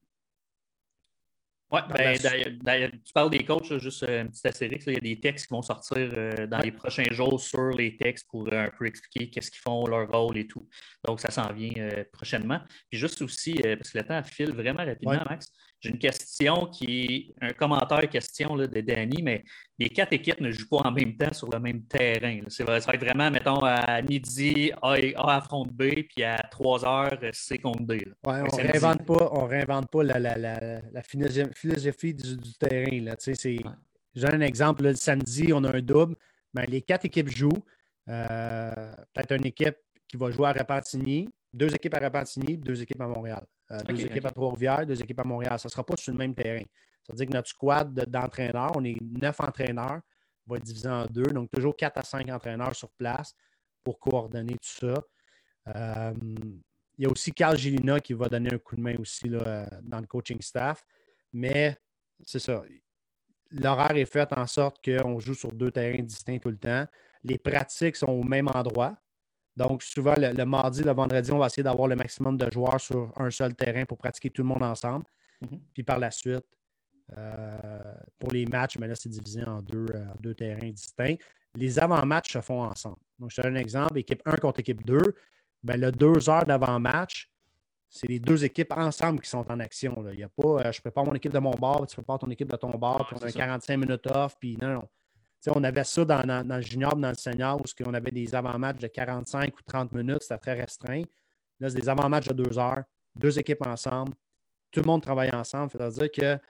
Oui, 1.71 1.81
ben, 1.89 2.91
tu 2.91 3.13
parles 3.15 3.31
des 3.31 3.45
coachs, 3.45 3.79
juste 3.79 4.03
une 4.03 4.29
petite 4.29 4.45
astérix. 4.45 4.85
il 4.89 4.95
y 4.95 4.97
a 4.97 5.01
des 5.01 5.21
textes 5.21 5.47
qui 5.47 5.55
vont 5.55 5.63
sortir 5.63 6.11
dans 6.47 6.59
les 6.59 6.73
prochains 6.73 7.11
jours 7.13 7.41
sur 7.41 7.71
les 7.71 7.97
textes 7.97 8.27
pour 8.29 8.53
un 8.53 8.69
peu 8.77 8.87
expliquer 8.87 9.31
qu'est-ce 9.31 9.51
qu'ils 9.51 9.61
font, 9.61 9.87
leur 9.87 10.11
rôle 10.11 10.37
et 10.37 10.47
tout. 10.47 10.69
Donc, 11.03 11.21
ça 11.21 11.31
s'en 11.31 11.51
vient 11.55 11.73
prochainement. 12.13 12.61
Puis 12.91 12.99
juste 12.99 13.23
aussi, 13.23 13.55
parce 13.55 13.91
que 13.91 13.99
le 13.99 14.05
temps 14.05 14.23
file 14.23 14.53
vraiment 14.53 14.85
rapidement, 14.85 15.25
Max, 15.27 15.51
j'ai 15.83 15.91
une 15.91 15.99
question 15.99 16.67
qui 16.67 17.35
est 17.41 17.45
un 17.45 17.53
commentaire 17.53 18.09
question 18.09 18.55
là, 18.55 18.69
de 18.69 18.81
Danny, 18.81 19.21
mais 19.21 19.43
les 19.81 19.89
quatre 19.89 20.13
équipes 20.13 20.41
ne 20.41 20.53
jouent 20.53 20.69
pas 20.69 20.83
en 20.85 20.93
même 20.93 21.17
temps 21.17 21.33
sur 21.33 21.51
le 21.51 21.59
même 21.59 21.83
terrain. 21.87 22.39
Ça 22.47 22.63
va 22.63 22.77
être 22.77 23.01
vraiment, 23.01 23.33
mettons, 23.33 23.59
à 23.65 24.01
midi, 24.01 24.71
A, 24.81 24.93
a 24.93 25.37
affronte 25.37 25.73
B, 25.73 26.05
puis 26.09 26.23
à 26.23 26.37
3 26.37 26.85
heures, 26.87 27.19
C 27.33 27.59
contre 27.59 27.83
D. 27.83 27.95
Ouais, 28.25 28.43
on 28.53 28.57
ne 28.57 28.63
réinvente 28.63 29.05
pas, 29.05 29.29
on 29.33 29.45
réinvente 29.47 29.91
pas 29.91 30.05
la, 30.05 30.21
la, 30.21 30.39
la, 30.39 31.03
philosophie 31.03 32.15
du, 32.15 32.55
terrain. 32.61 33.01
Là. 33.01 33.17
J'ai 34.15 34.27
un 34.27 34.41
exemple. 34.41 34.85
le 34.85 34.95
samedi, 34.95 35.53
on 35.53 35.65
a 35.65 35.77
un 35.77 35.83
double. 35.83 36.15
Ben, 36.55 36.65
les 36.69 36.83
quatre 36.83 37.07
équipes 37.07 37.29
jouent. 37.29 37.51
Euh, 38.09 38.93
peut-être 39.15 39.33
une 39.33 39.47
équipe 39.47 39.77
qui 40.07 40.17
va 40.17 40.31
jouer 40.31 40.47
à 40.47 40.53
Repentigny, 40.53 41.29
deux 41.53 41.75
équipes 41.75 41.95
à 41.95 42.01
Repentigny, 42.01 42.57
deux 42.57 42.81
équipes 42.83 43.01
à 43.01 43.09
Montréal. 43.09 43.45
Euh, 43.73 43.79
deux 43.89 44.05
équipes 44.05 44.27
à 44.27 44.31
Trois-Rivières, 44.31 44.87
deux 44.87 45.01
équipes 45.01 45.21
à 45.21 45.25
Montréal. 45.25 45.59
Ça 45.59 45.67
ne 45.67 45.71
sera 45.71 45.85
pas 45.85 45.97
sur 45.97 46.13
le 46.13 46.19
même 46.19 46.35
terrain. 46.35 46.63
Ça 47.07 47.13
veut 47.13 47.17
dire 47.17 47.27
que 47.27 47.33
notre 47.33 47.49
squad 47.49 47.93
d'entraîneurs, 47.93 48.73
on 48.77 48.85
est 48.85 48.97
neuf 49.01 49.41
entraîneurs, 49.41 50.01
va 50.47 50.57
être 50.57 50.63
divisé 50.63 50.89
en 50.89 51.07
deux. 51.07 51.23
Donc, 51.23 51.51
toujours 51.51 51.77
quatre 51.77 51.99
à 51.99 52.03
cinq 52.03 52.29
entraîneurs 52.29 52.75
sur 52.75 52.91
place 52.91 53.35
pour 53.83 53.99
coordonner 53.99 54.55
tout 54.55 54.87
ça. 54.87 55.03
Euh, 55.75 56.13
il 56.99 57.05
y 57.05 57.07
a 57.07 57.11
aussi 57.11 57.33
Carl 57.33 57.57
Gilina 57.57 57.99
qui 58.01 58.13
va 58.13 58.29
donner 58.29 58.53
un 58.53 58.59
coup 58.59 58.77
de 58.77 58.81
main 58.81 58.97
aussi 58.99 59.29
là, 59.29 59.67
dans 59.83 60.01
le 60.01 60.07
coaching 60.07 60.41
staff. 60.41 60.85
Mais 61.33 61.77
c'est 62.25 62.39
ça. 62.39 62.63
L'horaire 63.51 63.97
est 63.97 64.07
fait 64.07 64.31
en 64.33 64.47
sorte 64.47 64.85
qu'on 64.85 65.19
joue 65.19 65.35
sur 65.35 65.53
deux 65.53 65.71
terrains 65.71 66.03
distincts 66.03 66.39
tout 66.39 66.51
le 66.51 66.59
temps. 66.59 66.87
Les 67.25 67.39
pratiques 67.39 67.97
sont 67.97 68.11
au 68.11 68.23
même 68.23 68.49
endroit. 68.49 68.97
Donc, 69.57 69.83
souvent, 69.83 70.15
le, 70.17 70.45
mardi, 70.45 70.83
le 70.83 70.93
vendredi, 70.93 71.31
on 71.31 71.39
va 71.39 71.47
essayer 71.47 71.63
d'avoir 71.63 71.89
le 71.89 71.97
maximum 71.97 72.37
de 72.37 72.51
joueurs 72.51 72.81
sur 72.81 73.13
un 73.17 73.31
seul 73.31 73.55
terrain 73.55 73.85
pour 73.85 73.99
pratiquer 73.99 74.31
tout 74.31 74.43
le 74.43 74.49
monde 74.49 74.63
ensemble. 74.63 75.05
Mhm. 75.43 75.61
Puis 75.75 75.83
par 75.83 75.99
la 75.99 76.11
suite, 76.11 76.47
euh, 77.17 77.95
pour 78.19 78.33
les 78.33 78.47
matchs, 78.47 78.79
mais 78.79 78.89
là, 78.89 78.95
c'est 78.95 79.09
divisé 79.09 79.45
en 79.45 79.61
deux, 79.61 79.87
euh, 79.95 80.05
deux 80.21 80.35
terrains 80.35 80.71
distincts. 80.71 81.17
Les 81.55 81.79
avant-matchs 81.79 82.33
se 82.33 82.41
font 82.41 82.63
ensemble. 82.63 82.97
Donc, 83.19 83.31
je 83.31 83.37
te 83.37 83.43
donne 83.43 83.57
un 83.57 83.61
exemple, 83.61 83.99
équipe 83.99 84.23
1 84.25 84.37
contre 84.37 84.61
équipe 84.61 84.85
2. 84.87 85.15
Bien, 85.63 85.77
le 85.77 85.93
deux 85.93 86.31
heures 86.31 86.47
d'avant-match, 86.47 87.31
c'est 87.91 88.09
les 88.09 88.19
deux 88.19 88.43
équipes 88.45 88.73
ensemble 88.75 89.21
qui 89.21 89.29
sont 89.29 89.45
en 89.51 89.61
action. 89.61 90.03
Il 90.13 90.21
y 90.21 90.23
a 90.23 90.29
pas, 90.31 90.67
euh, 90.67 90.73
je 90.73 90.81
prépare 90.81 91.05
mon 91.05 91.15
équipe 91.15 91.33
de 91.33 91.39
mon 91.39 91.51
bord, 91.51 91.87
tu 91.87 91.97
prépares 91.97 92.21
ton 92.21 92.31
équipe 92.31 92.51
de 92.51 92.57
ton 92.57 92.71
bord, 92.71 93.07
puis 93.07 93.17
on 93.21 93.27
a 93.27 93.31
45 93.31 93.77
minutes 93.77 94.07
off, 94.07 94.37
puis 94.41 94.57
non, 94.57 94.73
non 94.73 94.89
on 95.49 95.65
avait 95.65 95.85
ça 95.85 96.05
dans, 96.05 96.57
le 96.57 96.61
junior, 96.63 96.95
dans 96.97 97.09
le 97.09 97.15
senior, 97.15 97.61
où 97.61 97.65
on 97.87 97.95
avait 97.95 98.11
des 98.11 98.35
avant-matchs 98.35 98.79
de 98.79 98.87
45 98.87 99.57
ou 99.57 99.63
30 99.63 99.93
minutes, 99.93 100.23
c'était 100.23 100.39
très 100.39 100.55
restreint. 100.55 101.03
Là, 101.59 101.69
c'est 101.69 101.81
des 101.81 101.89
avant-matchs 101.89 102.29
de 102.29 102.35
deux 102.35 102.59
heures, 102.59 102.85
deux 103.15 103.39
équipes 103.39 103.67
ensemble, 103.67 104.13
tout 104.71 104.81
le 104.81 104.87
monde 104.87 105.03
travaille 105.03 105.31
ensemble. 105.35 105.71
C'est-à-dire 105.71 106.11
qu'il 106.11 106.41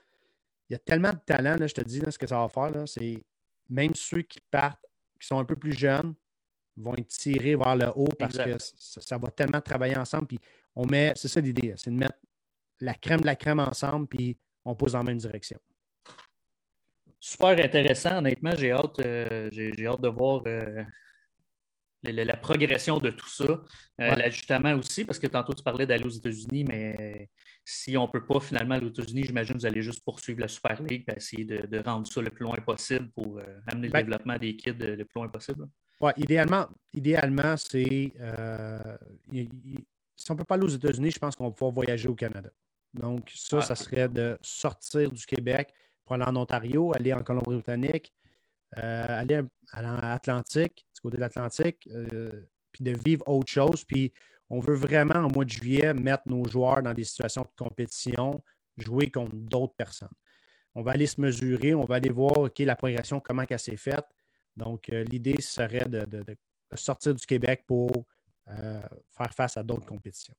y 0.71 0.75
a 0.75 0.79
tellement 0.79 1.11
de 1.11 1.21
talent, 1.25 1.57
je 1.61 1.75
te 1.75 1.83
dis, 1.83 2.01
ce 2.09 2.19
que 2.19 2.27
ça 2.27 2.39
va 2.39 2.49
faire, 2.49 2.87
c'est 2.87 3.23
même 3.69 3.95
ceux 3.95 4.23
qui 4.23 4.41
partent, 4.51 4.85
qui 5.21 5.27
sont 5.27 5.39
un 5.39 5.45
peu 5.45 5.57
plus 5.57 5.73
jeunes, 5.73 6.15
vont 6.77 6.95
être 6.95 7.09
tirés 7.09 7.57
vers 7.57 7.77
le 7.77 7.89
haut 7.95 8.09
parce 8.19 8.37
que 8.37 8.57
ça, 8.59 9.19
va 9.19 9.31
tellement 9.31 9.61
travailler 9.61 9.97
ensemble. 9.97 10.27
Puis 10.27 10.39
on 10.75 10.87
met, 10.87 11.13
c'est 11.17 11.29
ça 11.29 11.41
l'idée, 11.41 11.75
c'est 11.77 11.91
de 11.91 11.97
mettre 11.97 12.19
la 12.81 12.95
crème 12.95 13.21
de 13.21 13.27
la 13.27 13.37
crème 13.37 13.61
ensemble, 13.61 14.07
puis 14.07 14.39
on 14.65 14.75
pose 14.75 14.95
en 14.97 15.03
même 15.03 15.19
direction 15.19 15.59
super 17.23 17.51
intéressant. 17.51 18.19
Honnêtement, 18.19 18.55
j'ai 18.57 18.73
hâte, 18.73 18.99
euh, 18.99 19.49
j'ai, 19.53 19.87
hâte 19.87 20.03
de 20.03 20.09
voir 20.09 20.43
euh, 20.47 20.83
la, 22.03 22.37
progression 22.37 22.99
de 22.99 23.11
tout 23.11 23.29
ça. 23.29 23.45
Euh, 23.45 23.61
l'ajustement 24.17 24.75
aussi, 24.75 25.05
parce 25.05 25.21
que 25.21 25.29
tantôt 25.29 25.55
tu 25.55 25.63
parlais 25.63 25.87
d'aller 25.87 26.05
aux 26.05 26.11
États-Unis, 26.11 26.65
mais 26.65 27.31
si 27.65 27.97
on 27.97 28.07
ne 28.07 28.11
peut 28.11 28.27
pas 28.27 28.41
finalement 28.41 28.75
aller 28.75 28.87
aux 28.87 28.91
États-Unis, 28.91 29.23
j'imagine 29.25 29.55
que 29.55 29.61
vous 29.61 29.67
allez 29.67 29.83
juste 29.83 30.05
poursuivre 30.05 30.41
la 30.41 30.49
Super 30.49 30.83
League 30.83 31.05
et 31.09 31.17
essayer 31.17 31.45
de, 31.45 31.79
rendre 31.79 32.07
ça 32.09 32.21
le 32.21 32.31
plus 32.31 32.45
loin 32.45 32.57
possible 32.57 33.09
pour 33.13 33.41
amener 33.69 33.87
le 33.87 33.93
ben 33.93 34.01
développement 34.01 34.37
des 34.37 34.57
kids 34.57 34.75
le 34.79 35.05
plus 35.05 35.15
loin 35.15 35.29
possible. 35.29 35.69
Oui, 36.01 36.11
idéalement, 36.17 36.67
idéalement 36.93 37.57
c'est. 37.57 38.13
si 40.17 40.31
on 40.31 40.35
ne 40.35 40.39
peut 40.39 40.45
pas 40.45 40.57
aller 40.57 40.65
aux 40.65 40.69
États-Unis, 40.69 41.13
je 41.13 41.19
pense 41.21 41.37
qu'on 41.37 41.45
va 41.45 41.53
pouvoir 41.53 41.71
voyager 41.71 42.09
au 42.09 42.17
Canada. 42.17 42.51
Donc, 42.93 43.31
ça, 43.33 43.63
ça 43.63 43.77
serait 43.77 44.09
de 44.09 44.37
sortir 44.43 45.11
du 45.11 45.25
Québec, 45.25 45.73
aller 46.13 46.25
en 46.25 46.37
Ontario, 46.37 46.93
aller 46.95 47.13
en 47.13 47.23
Colombie-Britannique, 47.23 48.13
euh, 48.79 49.21
aller 49.21 49.41
en 49.75 49.85
Atlantique, 49.99 50.87
du 50.95 51.01
côté 51.01 51.17
de 51.17 51.21
l'Atlantique, 51.21 51.89
euh, 51.93 52.47
puis 52.73 52.85
de 52.85 52.93
vivre 52.93 53.27
autre 53.29 53.51
chose. 53.51 53.85
Puis 53.85 54.13
on 54.49 54.61
veut 54.61 54.75
vraiment, 54.75 55.27
au 55.27 55.29
mois 55.29 55.45
de 55.45 55.51
juillet, 55.51 55.93
mettre 55.95 56.25
nos 56.27 56.45
joueurs 56.45 56.83
dans 56.83 56.95
des 56.95 57.05
situations 57.05 57.43
de 57.43 57.65
compétition, 57.65 58.43
jouer 58.79 59.11
contre 59.11 59.35
d'autres 59.35 59.75
personnes. 59.75 60.15
On 60.75 60.83
va 60.83 60.93
aller 60.93 61.07
se 61.07 61.21
mesurer, 61.21 61.75
on 61.75 61.85
va 61.85 61.97
aller 61.97 62.11
voir 62.11 62.39
OK, 62.39 62.59
la 62.61 62.77
progression, 62.77 63.21
comment 63.21 63.45
elle 63.49 63.59
s'est 63.59 63.77
faite. 63.77 64.07
Donc, 64.57 64.89
euh, 64.89 65.05
l'idée 65.05 65.41
serait 65.41 65.89
de, 65.89 66.07
sortir 66.75 67.15
du 67.15 67.27
Québec 67.27 67.65
pour 67.67 67.91
faire 68.47 69.33
face 69.35 69.57
à 69.57 69.63
d'autres 69.63 69.87
compétitions. 69.87 70.35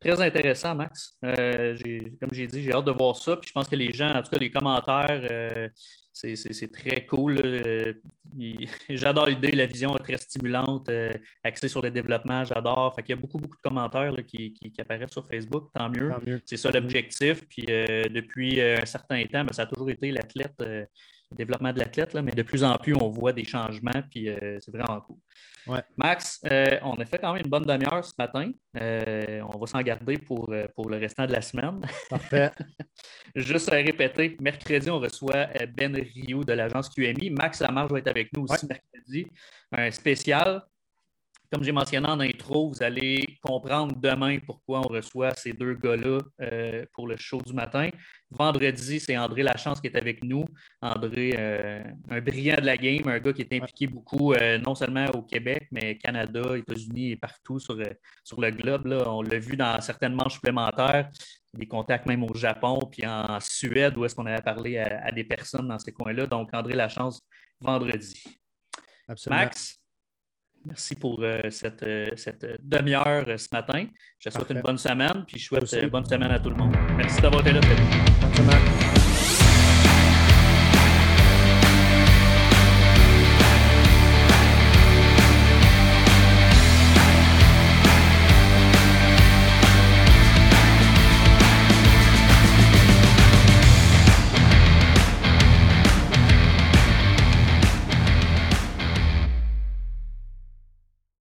Très 0.00 0.20
intéressant, 0.20 0.74
Max. 0.74 1.18
comme 1.22 2.30
j'ai 2.32 2.46
dit, 2.46 2.62
j'ai 2.62 2.72
hâte 2.72 2.86
de 2.86 2.92
voir 2.92 3.16
ça. 3.16 3.36
Puis 3.36 3.48
je 3.48 3.52
pense 3.52 3.68
que 3.68 3.76
les 3.76 3.92
gens, 3.92 4.10
en 4.10 4.22
tout 4.22 4.30
cas, 4.30 4.38
les 4.38 4.50
commentaires, 4.50 5.70
c'est 6.12 6.72
très 6.72 7.06
cool. 7.06 7.40
J'adore 8.88 9.26
l'idée, 9.26 9.52
la 9.52 9.66
vision 9.66 9.96
est 9.96 10.02
très 10.02 10.18
stimulante, 10.18 10.88
euh, 10.88 11.12
axée 11.42 11.68
sur 11.68 11.82
le 11.82 11.90
développement, 11.90 12.44
j'adore. 12.44 12.94
Il 12.98 13.08
y 13.08 13.12
a 13.12 13.16
beaucoup, 13.16 13.38
beaucoup 13.38 13.56
de 13.56 13.62
commentaires 13.62 14.14
qui, 14.26 14.54
apparaissent 14.78 15.12
sur 15.12 15.26
Facebook, 15.26 15.70
tant 15.74 15.88
mieux. 15.88 16.12
C'est 16.46 16.56
ça 16.56 16.70
l'objectif. 16.70 17.46
Puis 17.48 17.66
euh, 17.70 18.04
depuis 18.08 18.60
euh, 18.60 18.78
un 18.80 18.86
certain 18.86 19.24
temps, 19.24 19.44
ben, 19.44 19.52
ça 19.52 19.62
a 19.62 19.66
toujours 19.66 19.90
été 19.90 20.10
l'athlète, 20.12 20.62
développement 21.36 21.72
de 21.72 21.78
l'athlète, 21.78 22.14
mais 22.14 22.32
de 22.32 22.42
plus 22.42 22.64
en 22.64 22.76
plus, 22.76 22.94
on 22.94 23.08
voit 23.08 23.32
des 23.32 23.44
changements, 23.44 24.02
puis 24.10 24.28
c'est 24.60 24.70
vraiment 24.70 25.00
cool. 25.00 25.16
Max, 25.96 26.40
on 26.82 26.94
a 26.94 27.04
fait 27.04 27.18
quand 27.18 27.32
même 27.32 27.44
une 27.44 27.50
bonne 27.50 27.64
demi-heure 27.64 28.04
ce 28.04 28.14
matin. 28.18 28.50
on 28.74 29.58
va 29.58 29.66
s'en 29.66 29.80
garder 29.82 30.18
pour, 30.18 30.52
pour 30.74 30.88
le 30.88 30.96
restant 30.96 31.26
de 31.26 31.32
la 31.32 31.42
semaine. 31.42 31.80
Parfait. 32.08 32.50
Juste 33.34 33.72
à 33.72 33.76
répéter, 33.76 34.36
mercredi, 34.40 34.90
on 34.90 34.98
reçoit 34.98 35.48
euh, 35.60 35.66
Ben 35.66 35.94
Rio 35.94 36.42
de 36.42 36.52
l'agence 36.52 36.88
QMI. 36.88 37.30
Max 37.30 37.60
Lamarche 37.60 37.92
va 37.92 37.98
être 37.98 38.08
avec 38.08 38.32
nous 38.36 38.44
aussi 38.44 38.66
mercredi. 38.66 39.26
Un 39.72 39.90
spécial. 39.90 40.62
Comme 41.52 41.64
j'ai 41.64 41.72
mentionné 41.72 42.06
en 42.08 42.20
intro, 42.20 42.68
vous 42.68 42.82
allez 42.82 43.38
comprendre 43.42 43.96
demain 43.96 44.38
pourquoi 44.38 44.80
on 44.80 44.88
reçoit 44.88 45.34
ces 45.34 45.52
deux 45.52 45.74
gars-là 45.74 46.18
euh, 46.40 46.84
pour 46.92 47.08
le 47.08 47.16
show 47.16 47.42
du 47.42 47.52
matin. 47.52 47.90
Vendredi, 48.30 49.00
c'est 49.00 49.18
André 49.18 49.42
Lachance 49.42 49.80
qui 49.80 49.88
est 49.88 49.96
avec 49.96 50.22
nous. 50.22 50.44
André, 50.80 51.34
euh, 51.36 51.82
un 52.08 52.20
brillant 52.20 52.56
de 52.56 52.66
la 52.66 52.76
game, 52.76 53.08
un 53.08 53.18
gars 53.18 53.32
qui 53.32 53.42
est 53.42 53.52
impliqué 53.52 53.88
beaucoup, 53.88 54.32
non 54.64 54.76
seulement 54.76 55.06
au 55.06 55.22
Québec, 55.22 55.66
mais 55.72 55.98
Canada, 55.98 56.56
États-Unis 56.56 57.10
et 57.12 57.16
partout 57.16 57.58
sur, 57.58 57.76
sur 58.22 58.40
le 58.40 58.50
globe. 58.52 58.86
On 59.06 59.22
l'a 59.22 59.38
vu 59.38 59.56
dans 59.56 59.80
certaines 59.80 60.14
manches 60.14 60.34
supplémentaires 60.34 61.10
des 61.54 61.66
contacts 61.66 62.06
même 62.06 62.22
au 62.22 62.34
Japon, 62.34 62.78
puis 62.90 63.06
en 63.06 63.38
Suède, 63.40 63.96
où 63.96 64.04
est-ce 64.04 64.14
qu'on 64.14 64.26
avait 64.26 64.42
parlé 64.42 64.78
à, 64.78 65.10
des 65.10 65.24
personnes 65.24 65.68
dans 65.68 65.78
ces 65.78 65.92
coins-là. 65.92 66.26
Donc, 66.26 66.50
André 66.52 66.74
Lachance, 66.74 67.20
vendredi. 67.60 68.22
Absolument. 69.08 69.42
Max, 69.42 69.79
merci 70.64 70.94
pour 70.94 71.20
euh, 71.22 71.40
cette, 71.50 71.82
euh, 71.82 72.08
cette 72.16 72.46
demi-heure 72.62 73.24
euh, 73.28 73.36
ce 73.36 73.48
matin. 73.52 73.86
Je 74.18 74.28
te 74.28 74.34
souhaite 74.34 74.50
une 74.50 74.60
bonne 74.60 74.78
semaine, 74.78 75.24
puis 75.26 75.38
je 75.38 75.46
souhaite 75.46 75.72
une 75.72 75.88
bonne 75.88 76.04
semaine 76.04 76.30
à 76.30 76.38
tout 76.38 76.50
le 76.50 76.56
monde. 76.56 76.74
Merci 76.96 77.20
d'avoir 77.20 77.40
été 77.42 77.52
là. 77.52 77.60
Bonne 77.60 78.34
semaine. 78.34 78.69